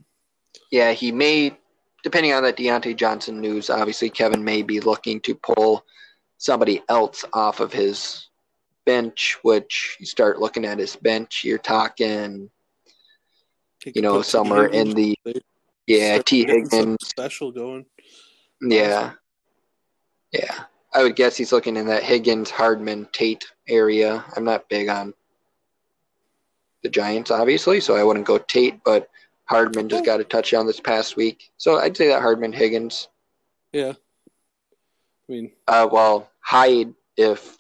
[0.72, 1.58] Yeah, he may,
[2.04, 5.86] depending on that Diontae Johnson news, obviously Kevin may be looking to pull
[6.38, 8.30] somebody else off of his
[8.86, 12.50] bench, which you start looking at his bench, you're talking,
[13.86, 15.18] you know, somewhere in the,
[15.88, 16.98] yeah, Tee Higgins.
[17.02, 17.86] Special going.
[18.62, 19.14] Yeah.
[20.32, 20.64] Yeah.
[20.94, 24.26] I would guess he's looking in that Higgins, Hardman, Tate area.
[24.36, 25.14] I'm not big on
[26.88, 29.10] the Giants, obviously, so I wouldn't go Tate, but
[29.46, 31.52] Hardman just got a touchdown this past week.
[31.58, 33.10] So I'd say that Hardman Higgins.
[33.74, 33.92] Yeah.
[33.92, 37.58] I mean, uh, well, Hyde, if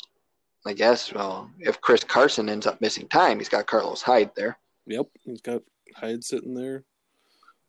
[0.66, 4.58] I guess, well, if Chris Carson ends up missing time, he's got Carlos Hyde there.
[4.86, 5.62] Yep, he's got
[5.94, 6.86] Hyde sitting there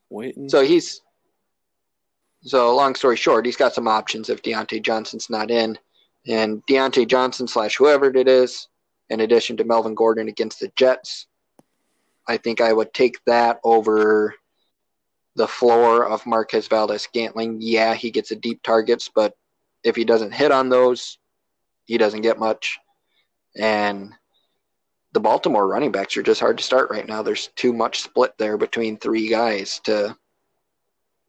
[0.08, 0.48] waiting.
[0.48, 1.00] So he's
[2.42, 5.76] so long story short, he's got some options if Diontae Johnson's not in,
[6.28, 8.68] and Diontae Johnson slash whoever it is,
[9.10, 11.26] in addition to Melvin Gordon against the Jets,
[12.28, 14.34] I think I would take that over
[15.34, 17.58] the floor of Marquez Valdes Scantling.
[17.60, 19.34] Yeah, he gets a deep targets, but
[19.82, 21.18] if he doesn't hit on those,
[21.86, 22.78] he doesn't get much.
[23.56, 24.12] And
[25.12, 27.22] the Baltimore running backs are just hard to start right now.
[27.22, 30.16] There's too much split there between three guys to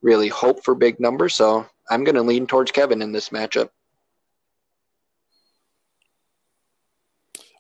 [0.02, 1.36] really hope for big numbers.
[1.36, 3.70] So I'm going to lean towards Kevin in this matchup.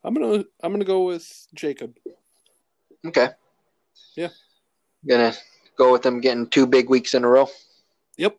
[0.04, 1.98] I'm gonna I'm gonna go with Jacob.
[3.06, 3.30] Okay.
[4.16, 4.30] Yeah.
[5.08, 5.34] Gonna
[5.78, 7.48] go with them getting two big weeks in a row.
[8.18, 8.38] Yep.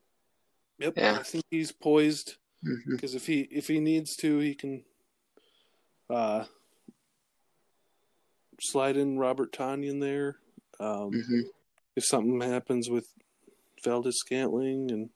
[0.79, 0.95] Yep.
[0.97, 1.17] Yeah.
[1.19, 2.95] I think he's poised Mm-hmm.
[2.97, 4.85] because if he if he needs to, he can
[6.11, 6.45] uh,
[8.61, 10.37] slide in Robert Tonyan there.
[10.79, 11.41] Um, Mm-hmm.
[11.97, 13.09] If something happens with
[13.83, 15.11] Valdes Scantling and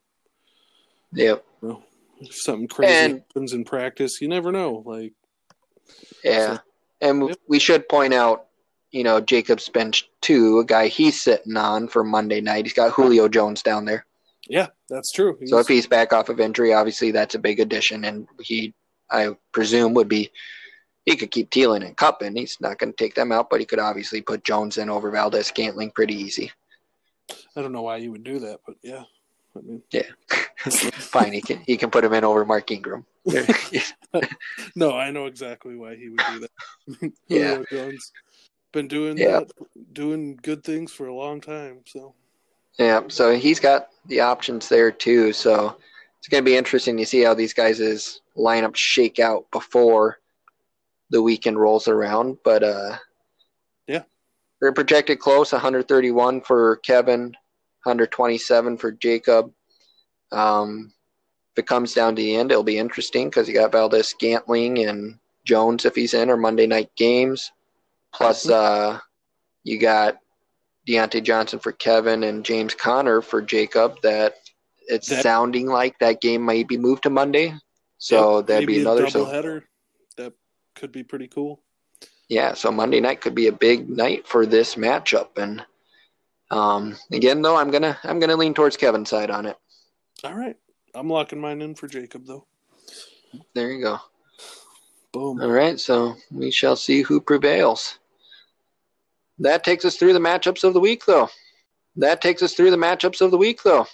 [1.12, 1.44] Yep.
[1.62, 1.82] you know,
[2.20, 4.82] if something crazy And- happens in practice, you never know.
[4.84, 5.12] Like
[6.24, 6.56] Yeah.
[6.56, 6.60] So-
[7.02, 7.38] and Yep.
[7.46, 8.46] we should point out,
[8.94, 12.64] you know, Jacob's bench two, a guy he's sitting on for Monday night.
[12.64, 14.06] He's got Julio Jones down there.
[14.48, 15.36] yeah, that's true.
[15.46, 18.72] So if He's- he's back off of injury, obviously that's a big addition, and he,
[19.10, 20.30] I presume, would be.
[21.06, 22.22] He could keep Thielen and Kupp.
[22.22, 25.10] He's not going to take them out, but he could obviously put Jones in over
[25.10, 26.50] Valdes Scantling pretty easy.
[27.56, 29.02] I don't know why you would do that, but yeah.
[29.56, 29.82] I mean,
[30.66, 33.04] Fine, he can he can put him in over Mark Ingram.
[34.76, 37.12] no, I know exactly why he would do that.
[37.28, 37.62] Yeah.
[37.70, 38.12] Jones
[38.74, 39.40] been doing Yeah.
[39.40, 41.80] that, doing good things for a long time.
[41.86, 42.14] So
[42.78, 45.32] Yeah, so he's got the options there too.
[45.32, 45.76] So
[46.18, 50.18] it's going to be interesting to see how these guys' lineups shake out before
[51.10, 52.38] the weekend rolls around.
[52.44, 52.98] But uh,
[53.86, 54.02] Yeah.
[54.60, 57.36] they're projected close 131 for Kevin,
[57.84, 59.52] 127 for Jacob.
[60.32, 60.92] Um,
[61.52, 64.78] if it comes down to the end, it'll be interesting because you got Valdes Scantling
[64.80, 67.52] and Jones if he's in, or Monday night games.
[68.14, 68.98] Plus, uh,
[69.64, 70.18] you got
[70.88, 74.00] Diontae Johnson for Kevin and James Conner for Jacob.
[74.02, 74.36] That
[74.86, 77.54] it's That- sounding like that game might be moved to Monday.
[77.98, 79.08] So Yep, that'd be another.
[79.08, 79.64] So header.
[80.16, 80.32] That
[80.74, 81.60] could be pretty cool.
[82.28, 85.36] yeah, so Monday night could be a big night for this matchup.
[85.38, 85.64] And
[86.50, 89.56] um, again, though, I'm gonna I'm gonna lean towards Kevin's side on it.
[90.22, 90.56] All right,
[90.94, 92.46] I'm locking mine in for Jacob though.
[93.54, 93.98] There you go.
[95.12, 95.40] Boom.
[95.40, 97.98] All right, so we shall see who prevails.
[99.38, 101.28] That takes us through the matchups of the week, though.
[101.96, 103.86] That takes us through the matchups of the week, though.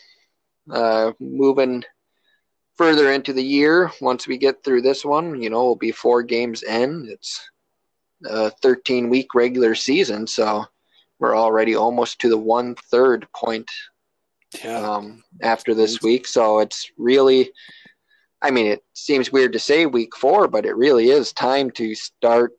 [0.71, 1.85] Uh, moving
[2.77, 6.23] further into the year, once we get through this one, you know, we'll be four
[6.23, 7.07] games in.
[7.11, 7.41] It's
[8.25, 10.65] a 13 week regular season, so
[11.19, 13.71] we're already almost to the one third point
[14.63, 14.79] Yeah.
[14.79, 16.27] um, after this week.
[16.27, 17.51] So it's really,
[18.41, 21.95] I mean, it seems weird to say week four, but it really is time to
[21.95, 22.53] start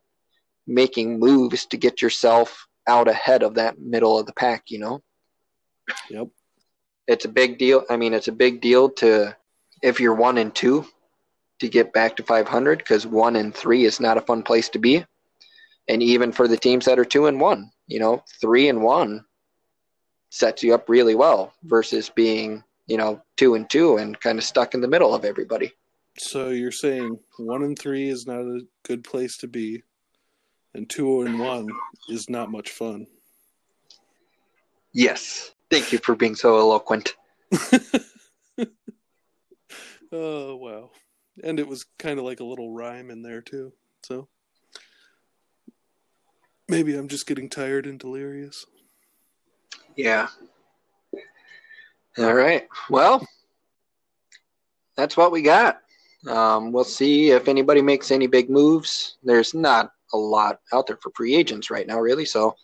[0.68, 5.02] making moves to get yourself out ahead of that middle of the pack, you know?
[6.10, 6.28] Yep.
[7.08, 7.86] It's a big deal.
[7.90, 9.36] I mean, it's a big deal to,
[9.82, 10.86] if you're one and two,
[11.60, 14.80] to get back to 500 because one and three is not a fun place to
[14.80, 15.06] be.
[15.88, 19.24] And even for the teams that are two and one, you know, three and one
[20.30, 24.44] sets you up really well versus being, you know, two and two and kind of
[24.44, 25.72] stuck in the middle of everybody.
[26.18, 29.84] So you're saying one and three is not a good place to be,
[30.74, 31.70] and two and one
[32.10, 33.08] is not much fun.
[34.94, 35.52] Yes.
[35.70, 37.16] Thank you for being so eloquent.
[40.12, 40.90] Oh wow.
[41.44, 43.72] And it was kind of like a little rhyme in there too.
[44.04, 44.28] So
[46.68, 48.66] maybe I'm just getting tired and delirious.
[49.96, 50.28] Yeah.
[52.18, 52.68] All right.
[52.90, 53.26] Well,
[54.98, 55.80] that's what we got.
[56.28, 59.18] Um, we'll see if anybody makes any big moves.
[59.24, 62.26] There's not a lot out there for free agents right now, really.
[62.26, 62.56] So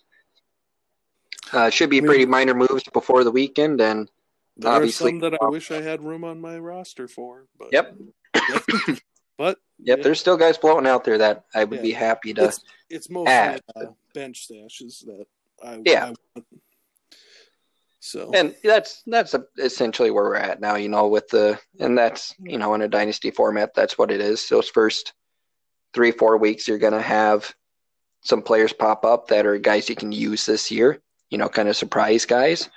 [1.52, 3.80] uh, should be pretty minor moves before the weekend.
[3.80, 4.10] And
[4.56, 5.10] There Obviously.
[5.10, 7.46] are some that I wish I had room on my roster for.
[7.58, 7.96] But yep,
[9.38, 9.98] but yep.
[9.98, 10.02] Yeah.
[10.02, 11.82] There's still guys floating out there that I would Yeah.
[11.82, 12.44] be happy to.
[12.46, 13.62] it's it's mostly add.
[13.76, 15.26] uh, bench stashes that
[15.62, 16.04] I Yeah.
[16.04, 16.46] I want.
[18.00, 22.34] So and that's that's essentially where we're at now you know with the and that's
[22.38, 25.12] you know in a dynasty format that's what it is those first
[25.98, 27.52] three four weeks you're going to have
[28.20, 31.68] some players pop up that are guys you can use this year you know kind
[31.68, 32.70] of surprise guys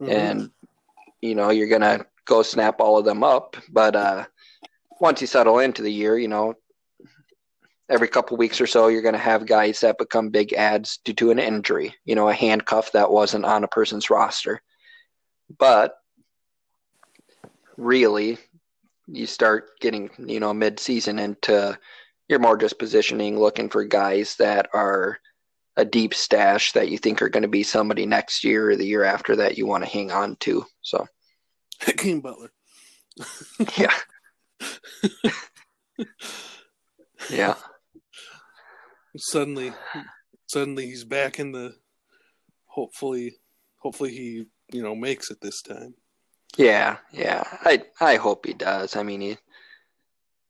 [0.00, 0.12] mhm.
[0.12, 0.50] and
[1.20, 4.24] you know you're going to go snap all of them up but uh
[5.00, 6.54] once you settle into the year you know
[7.88, 11.12] every couple weeks or so you're going to have guys that become big ads due
[11.12, 14.62] to an injury you know a handcuff that wasn't on a person's roster
[15.58, 15.96] but
[17.76, 18.38] really
[19.08, 21.76] you start getting you know mid-season into
[22.28, 25.18] you're more just positioning looking for guys that are
[25.76, 28.86] a deep stash that you think are going to be somebody next year or the
[28.86, 31.06] year after that you want to hang on to so
[31.80, 32.50] Hakeem Butler.
[33.76, 33.94] yeah
[37.30, 37.54] yeah
[39.18, 39.72] Suddenly,
[40.46, 41.74] suddenly he's back in the.
[42.66, 43.36] Hopefully,
[43.78, 45.94] hopefully he you know makes it this time.
[46.56, 47.44] Yeah, yeah.
[47.64, 48.96] I I hope he does.
[48.96, 49.38] I mean, he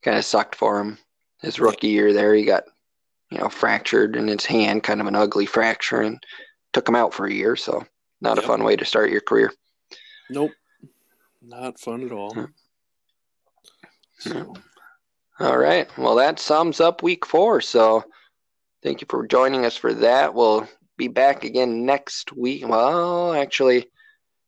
[0.02, 0.98] kind of sucked for him
[1.43, 2.34] his rookie year there.
[2.34, 2.64] He got
[3.30, 6.22] you know fractured in his hand, kind of an ugly fracture, and
[6.72, 7.57] took him out for a year.
[7.57, 7.84] So
[8.20, 8.45] not yep.
[8.45, 9.53] a fun way to start your career.
[10.30, 10.53] Nope,
[11.43, 12.34] not fun at all.
[12.34, 12.45] Hmm.
[14.18, 14.30] So.
[14.30, 14.53] Hmm.
[15.41, 15.89] All right.
[15.97, 17.61] Well, that sums up week four.
[17.61, 18.03] So
[18.82, 20.34] thank you for joining us for that.
[20.34, 22.66] We'll be back again next week.
[22.66, 23.86] Well, actually,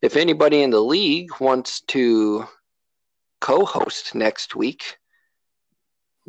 [0.02, 2.44] if anybody in the league wants to
[3.40, 4.98] co host next week,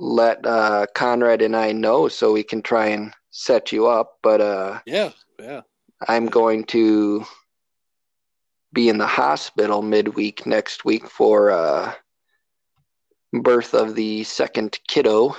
[0.02, 4.18] let uh, Conrad and I know so we can try and set you up.
[4.24, 5.62] But uh, yeah, yeah,
[6.08, 7.24] I'm going to
[8.74, 11.94] be in the hospital midweek next week for uh,
[13.32, 15.36] birth of the second kiddo.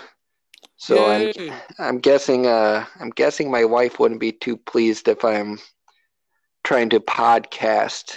[0.76, 1.32] So Yay.
[1.36, 5.58] I'm I'm guessing uh I'm guessing my wife wouldn't be too pleased if I'm
[6.62, 8.16] trying to podcast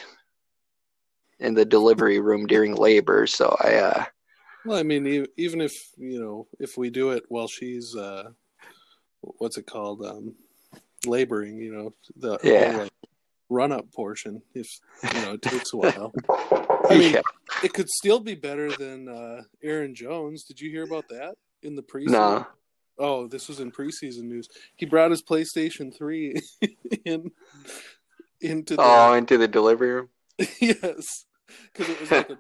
[1.40, 3.26] in the delivery room during labor.
[3.26, 4.06] So I uh
[4.66, 8.32] well, I mean, even if you know, if we do it while she's uh,
[9.22, 10.36] what's it called, um,
[11.06, 12.78] laboring, you know, the yeah.
[12.84, 12.92] like,
[13.50, 14.68] run up portion, if
[15.14, 16.14] you know, it takes a while.
[16.90, 17.22] I mean, yeah.
[17.64, 20.44] it could still be better than uh, Aaron Jones.
[20.44, 22.12] Did you hear about that in the preseason?
[22.12, 22.48] No.
[22.98, 24.48] Oh, this was in preseason news.
[24.76, 26.42] He brought his PlayStation Three
[27.06, 27.32] in
[28.42, 30.10] into the, oh into the delivery room.
[30.60, 31.26] yes,
[31.74, 32.38] because it was like a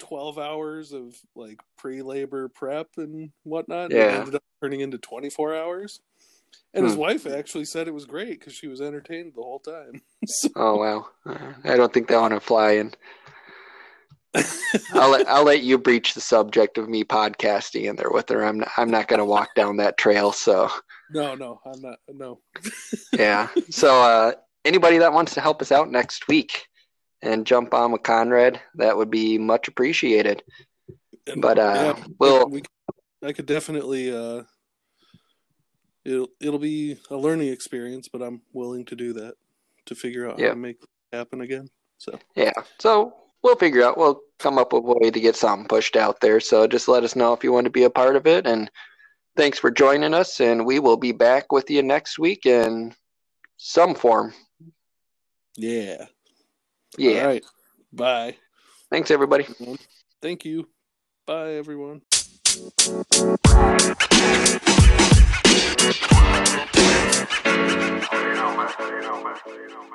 [0.00, 3.92] 12 hours of like pre-labor prep and whatnot.
[3.92, 4.08] Yeah.
[4.08, 6.00] And ended up turning into 24 hours.
[6.74, 6.88] And hmm.
[6.88, 10.02] his wife actually said it was great because she was entertained the whole time.
[10.26, 10.48] so...
[10.56, 11.08] Oh wow!
[11.64, 12.72] I don't think that one would fly.
[12.72, 12.96] And
[14.94, 18.44] I'll let I'll let you breach the subject of me podcasting in there with her.
[18.44, 20.32] I'm not, I'm not going to walk down that trail.
[20.32, 20.70] So
[21.10, 21.98] no, no, I'm not.
[22.08, 22.40] No.
[23.12, 23.48] yeah.
[23.70, 24.32] So uh,
[24.64, 26.66] anybody that wants to help us out next week,
[27.22, 30.42] and jump on with Conrad, that would be much appreciated.
[31.26, 32.48] And, but uh, yeah, we'll.
[32.48, 32.62] We,
[33.22, 34.12] I could definitely.
[34.14, 34.42] Uh,
[36.04, 39.34] it'll it'll be a learning experience, but I'm willing to do that
[39.86, 40.48] to figure out yeah.
[40.48, 41.68] how to make it happen again.
[41.98, 43.98] So yeah, so we'll figure out.
[43.98, 46.40] We'll come up with a way to get something pushed out there.
[46.40, 48.46] So just let us know if you want to be a part of it.
[48.46, 48.70] And
[49.36, 50.40] thanks for joining us.
[50.40, 52.94] And we will be back with you next week in
[53.58, 54.32] some form.
[55.56, 56.06] Yeah.
[56.98, 57.20] Yeah.
[57.20, 57.44] All right.
[57.92, 58.36] Bye.
[58.90, 59.46] Thanks, everybody.
[60.20, 60.68] Thank you.
[61.26, 62.02] Bye, everyone.
[62.88, 63.36] You know.
[68.20, 69.34] You know.
[69.46, 69.86] You know.